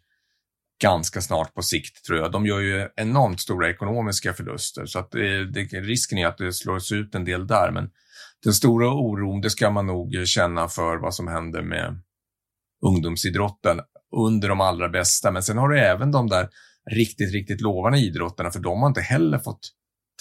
ganska 0.82 1.20
snart 1.20 1.54
på 1.54 1.62
sikt 1.62 2.04
tror 2.04 2.18
jag. 2.18 2.32
De 2.32 2.46
gör 2.46 2.60
ju 2.60 2.88
enormt 2.96 3.40
stora 3.40 3.70
ekonomiska 3.70 4.32
förluster 4.34 4.86
så 4.86 4.98
att 4.98 5.10
det, 5.10 5.52
det, 5.52 5.60
risken 5.60 6.18
är 6.18 6.26
att 6.26 6.38
det 6.38 6.52
slås 6.52 6.92
ut 6.92 7.14
en 7.14 7.24
del 7.24 7.46
där. 7.46 7.70
Men 7.70 7.90
den 8.44 8.52
stora 8.52 8.92
oron, 8.92 9.40
det 9.40 9.50
ska 9.50 9.70
man 9.70 9.86
nog 9.86 10.14
känna 10.26 10.68
för 10.68 10.96
vad 10.96 11.14
som 11.14 11.28
händer 11.28 11.62
med 11.62 12.00
ungdomsidrotten 12.86 13.80
under 14.16 14.48
de 14.48 14.60
allra 14.60 14.88
bästa. 14.88 15.30
Men 15.30 15.42
sen 15.42 15.58
har 15.58 15.68
du 15.68 15.80
även 15.80 16.10
de 16.10 16.26
där 16.26 16.48
riktigt, 16.90 17.32
riktigt 17.32 17.60
lovande 17.60 17.98
idrotterna, 17.98 18.50
för 18.50 18.60
de 18.60 18.80
har 18.80 18.88
inte 18.88 19.00
heller 19.00 19.38
fått 19.38 19.60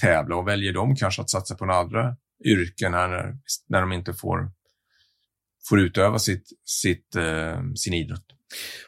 tävla 0.01 0.35
och 0.35 0.47
väljer 0.47 0.73
de 0.73 0.95
kanske 0.95 1.21
att 1.21 1.29
satsa 1.29 1.55
på 1.55 1.65
några 1.65 1.79
andra 1.79 2.15
yrken 2.45 2.93
här 2.93 3.07
när, 3.07 3.37
när 3.67 3.81
de 3.81 3.91
inte 3.91 4.13
får, 4.13 4.51
får 5.69 5.79
utöva 5.79 6.19
sitt, 6.19 6.49
sitt, 6.63 7.15
eh, 7.15 7.59
sin 7.75 7.93
idrott. 7.93 8.34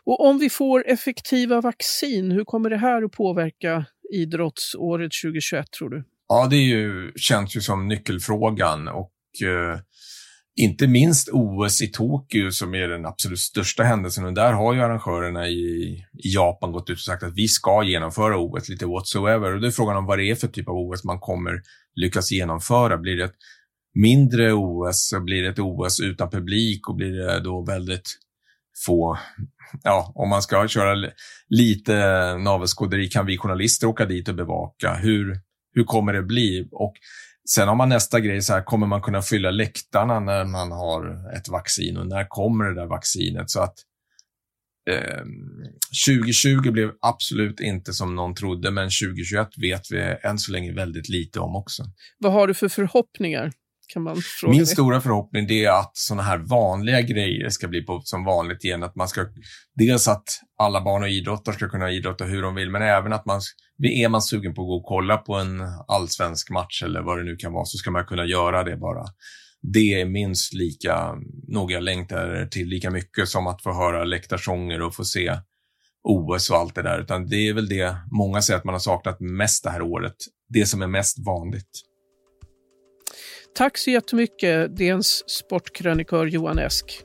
Och 0.03 0.25
om 0.25 0.39
vi 0.39 0.49
får 0.49 0.87
effektiva 0.87 1.61
vaccin, 1.61 2.31
hur 2.31 2.43
kommer 2.43 2.69
det 2.69 2.77
här 2.77 3.03
att 3.03 3.11
påverka 3.11 3.85
idrottsåret 4.13 5.11
2021 5.23 5.71
tror 5.71 5.89
du? 5.89 6.03
Ja, 6.27 6.47
det 6.49 6.55
är 6.55 6.65
ju, 6.65 7.11
känns 7.15 7.55
ju 7.55 7.61
som 7.61 7.87
nyckelfrågan 7.87 8.87
och 8.87 9.11
eh, 9.43 9.79
inte 10.59 10.87
minst 10.87 11.29
OS 11.31 11.81
i 11.81 11.87
Tokyo 11.87 12.51
som 12.51 12.75
är 12.75 12.87
den 12.87 13.05
absolut 13.05 13.39
största 13.39 13.83
händelsen 13.83 14.25
och 14.25 14.33
där 14.33 14.53
har 14.53 14.73
ju 14.73 14.81
arrangörerna 14.81 15.47
i, 15.47 15.53
i 16.23 16.33
Japan 16.33 16.71
gått 16.71 16.89
ut 16.89 16.97
och 16.97 17.01
sagt 17.01 17.23
att 17.23 17.35
vi 17.35 17.47
ska 17.47 17.83
genomföra 17.83 18.37
OS 18.37 18.69
lite 18.69 18.85
whatsoever 18.85 19.53
och 19.53 19.61
det 19.61 19.67
är 19.67 19.71
frågan 19.71 19.97
om 19.97 20.05
vad 20.05 20.19
det 20.19 20.29
är 20.29 20.35
för 20.35 20.47
typ 20.47 20.67
av 20.67 20.75
OS 20.75 21.03
man 21.03 21.19
kommer 21.19 21.61
lyckas 21.95 22.31
genomföra. 22.31 22.97
Blir 22.97 23.17
det 23.17 23.23
ett 23.23 23.35
mindre 23.93 24.53
OS, 24.53 25.13
blir 25.21 25.43
det 25.43 25.49
ett 25.49 25.59
OS 25.59 25.99
utan 25.99 26.29
publik 26.29 26.89
och 26.89 26.95
blir 26.95 27.11
det 27.11 27.39
då 27.39 27.65
väldigt 27.65 28.17
få, 28.85 29.17
ja, 29.83 30.11
om 30.15 30.29
man 30.29 30.41
ska 30.41 30.67
köra 30.67 31.11
lite 31.49 31.93
navelskåderi, 32.37 33.07
kan 33.07 33.25
vi 33.25 33.37
journalister 33.37 33.87
åka 33.87 34.05
dit 34.05 34.27
och 34.27 34.35
bevaka? 34.35 34.93
Hur, 34.93 35.39
hur 35.73 35.83
kommer 35.83 36.13
det 36.13 36.23
bli? 36.23 36.67
Och 36.71 36.93
sen 37.49 37.67
har 37.67 37.75
man 37.75 37.89
nästa 37.89 38.19
grej, 38.19 38.41
så 38.41 38.53
här, 38.53 38.63
kommer 38.63 38.87
man 38.87 39.01
kunna 39.01 39.21
fylla 39.21 39.51
läktarna 39.51 40.19
när 40.19 40.45
man 40.45 40.71
har 40.71 41.31
ett 41.37 41.49
vaccin 41.49 41.97
och 41.97 42.07
när 42.07 42.27
kommer 42.29 42.65
det 42.65 42.75
där 42.75 42.87
vaccinet? 42.87 43.49
Så 43.49 43.61
att 43.61 43.75
ehm, 44.89 45.27
2020 46.07 46.71
blev 46.71 46.91
absolut 47.01 47.59
inte 47.59 47.93
som 47.93 48.15
någon 48.15 48.35
trodde, 48.35 48.71
men 48.71 48.83
2021 48.83 49.47
vet 49.57 49.91
vi 49.91 50.15
än 50.23 50.39
så 50.39 50.51
länge 50.51 50.73
väldigt 50.73 51.09
lite 51.09 51.39
om 51.39 51.55
också. 51.55 51.83
Vad 52.17 52.33
har 52.33 52.47
du 52.47 52.53
för 52.53 52.69
förhoppningar? 52.69 53.51
Kan 53.87 54.03
man 54.03 54.17
fråga 54.39 54.51
Min 54.51 54.59
det? 54.59 54.65
stora 54.65 55.01
förhoppning 55.01 55.49
är 55.49 55.69
att 55.69 55.97
sådana 55.97 56.23
här 56.23 56.37
vanliga 56.37 57.01
grejer 57.01 57.49
ska 57.49 57.67
bli 57.67 57.81
på, 57.81 58.01
som 58.03 58.25
vanligt 58.25 58.63
igen. 58.63 58.83
Att 58.83 58.95
man 58.95 59.07
ska, 59.07 59.25
dels 59.75 60.07
att 60.07 60.39
alla 60.59 60.81
barn 60.81 61.03
och 61.03 61.09
idrottare 61.09 61.55
ska 61.55 61.69
kunna 61.69 61.91
idrotta 61.91 62.23
hur 62.23 62.41
de 62.41 62.55
vill, 62.55 62.69
men 62.69 62.81
även 62.81 63.13
att 63.13 63.25
man, 63.25 63.41
är 63.83 64.09
man 64.09 64.21
sugen 64.21 64.53
på 64.53 64.61
att 64.61 64.67
gå 64.67 64.75
och 64.75 64.85
kolla 64.85 65.17
på 65.17 65.35
en 65.35 65.61
allsvensk 65.87 66.49
match 66.49 66.83
eller 66.83 67.01
vad 67.01 67.17
det 67.17 67.23
nu 67.23 67.35
kan 67.35 67.53
vara, 67.53 67.65
så 67.65 67.77
ska 67.77 67.91
man 67.91 68.05
kunna 68.05 68.25
göra 68.25 68.63
det 68.63 68.77
bara 68.77 69.05
det 69.61 70.01
är 70.01 70.05
minst 70.05 70.53
lika, 70.53 71.15
nog 71.47 71.71
jag 71.71 71.83
längtar 71.83 72.45
till 72.45 72.67
lika 72.67 72.91
mycket 72.91 73.29
som 73.29 73.47
att 73.47 73.63
få 73.63 73.73
höra 73.73 74.03
läktarsånger 74.03 74.81
och 74.81 74.95
få 74.95 75.05
se 75.05 75.39
OS 76.03 76.49
och 76.49 76.57
allt 76.57 76.75
det 76.75 76.81
där. 76.81 76.99
Utan 76.99 77.27
det 77.27 77.47
är 77.47 77.53
väl 77.53 77.69
det 77.69 77.95
många 78.11 78.41
säger 78.41 78.57
att 78.57 78.65
man 78.65 78.75
har 78.75 78.79
saknat 78.79 79.19
mest 79.19 79.63
det 79.63 79.69
här 79.69 79.81
året. 79.81 80.15
Det 80.49 80.65
som 80.65 80.81
är 80.81 80.87
mest 80.87 81.25
vanligt. 81.25 81.69
Tack 83.57 83.77
så 83.77 83.91
jättemycket, 83.91 84.75
DNs 84.75 85.29
sportkrönikör 85.29 86.25
Johan 86.25 86.59
Esk. 86.59 87.01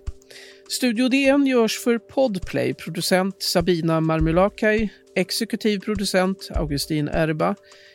Studio 0.69 1.09
DN 1.09 1.47
görs 1.47 1.79
för 1.79 1.99
Podplay, 1.99 2.75
producent 2.75 3.43
Sabina 3.43 4.01
Marmulakai, 4.01 4.89
exekutiv 5.17 5.79
producent 5.79 6.49
Augustin 6.55 7.09
Erba, 7.09 7.55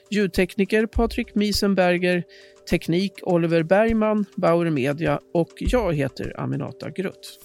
ljudtekniker 0.09 0.85
Patrik 0.85 1.35
Miesenberger, 1.35 2.23
Teknik 2.69 3.13
Oliver 3.21 3.63
Bergman, 3.63 4.25
Bauer 4.35 4.69
Media. 4.69 5.19
Och 5.33 5.53
jag 5.57 5.93
heter 5.93 6.39
Aminata 6.39 6.89
Grutt. 6.89 7.39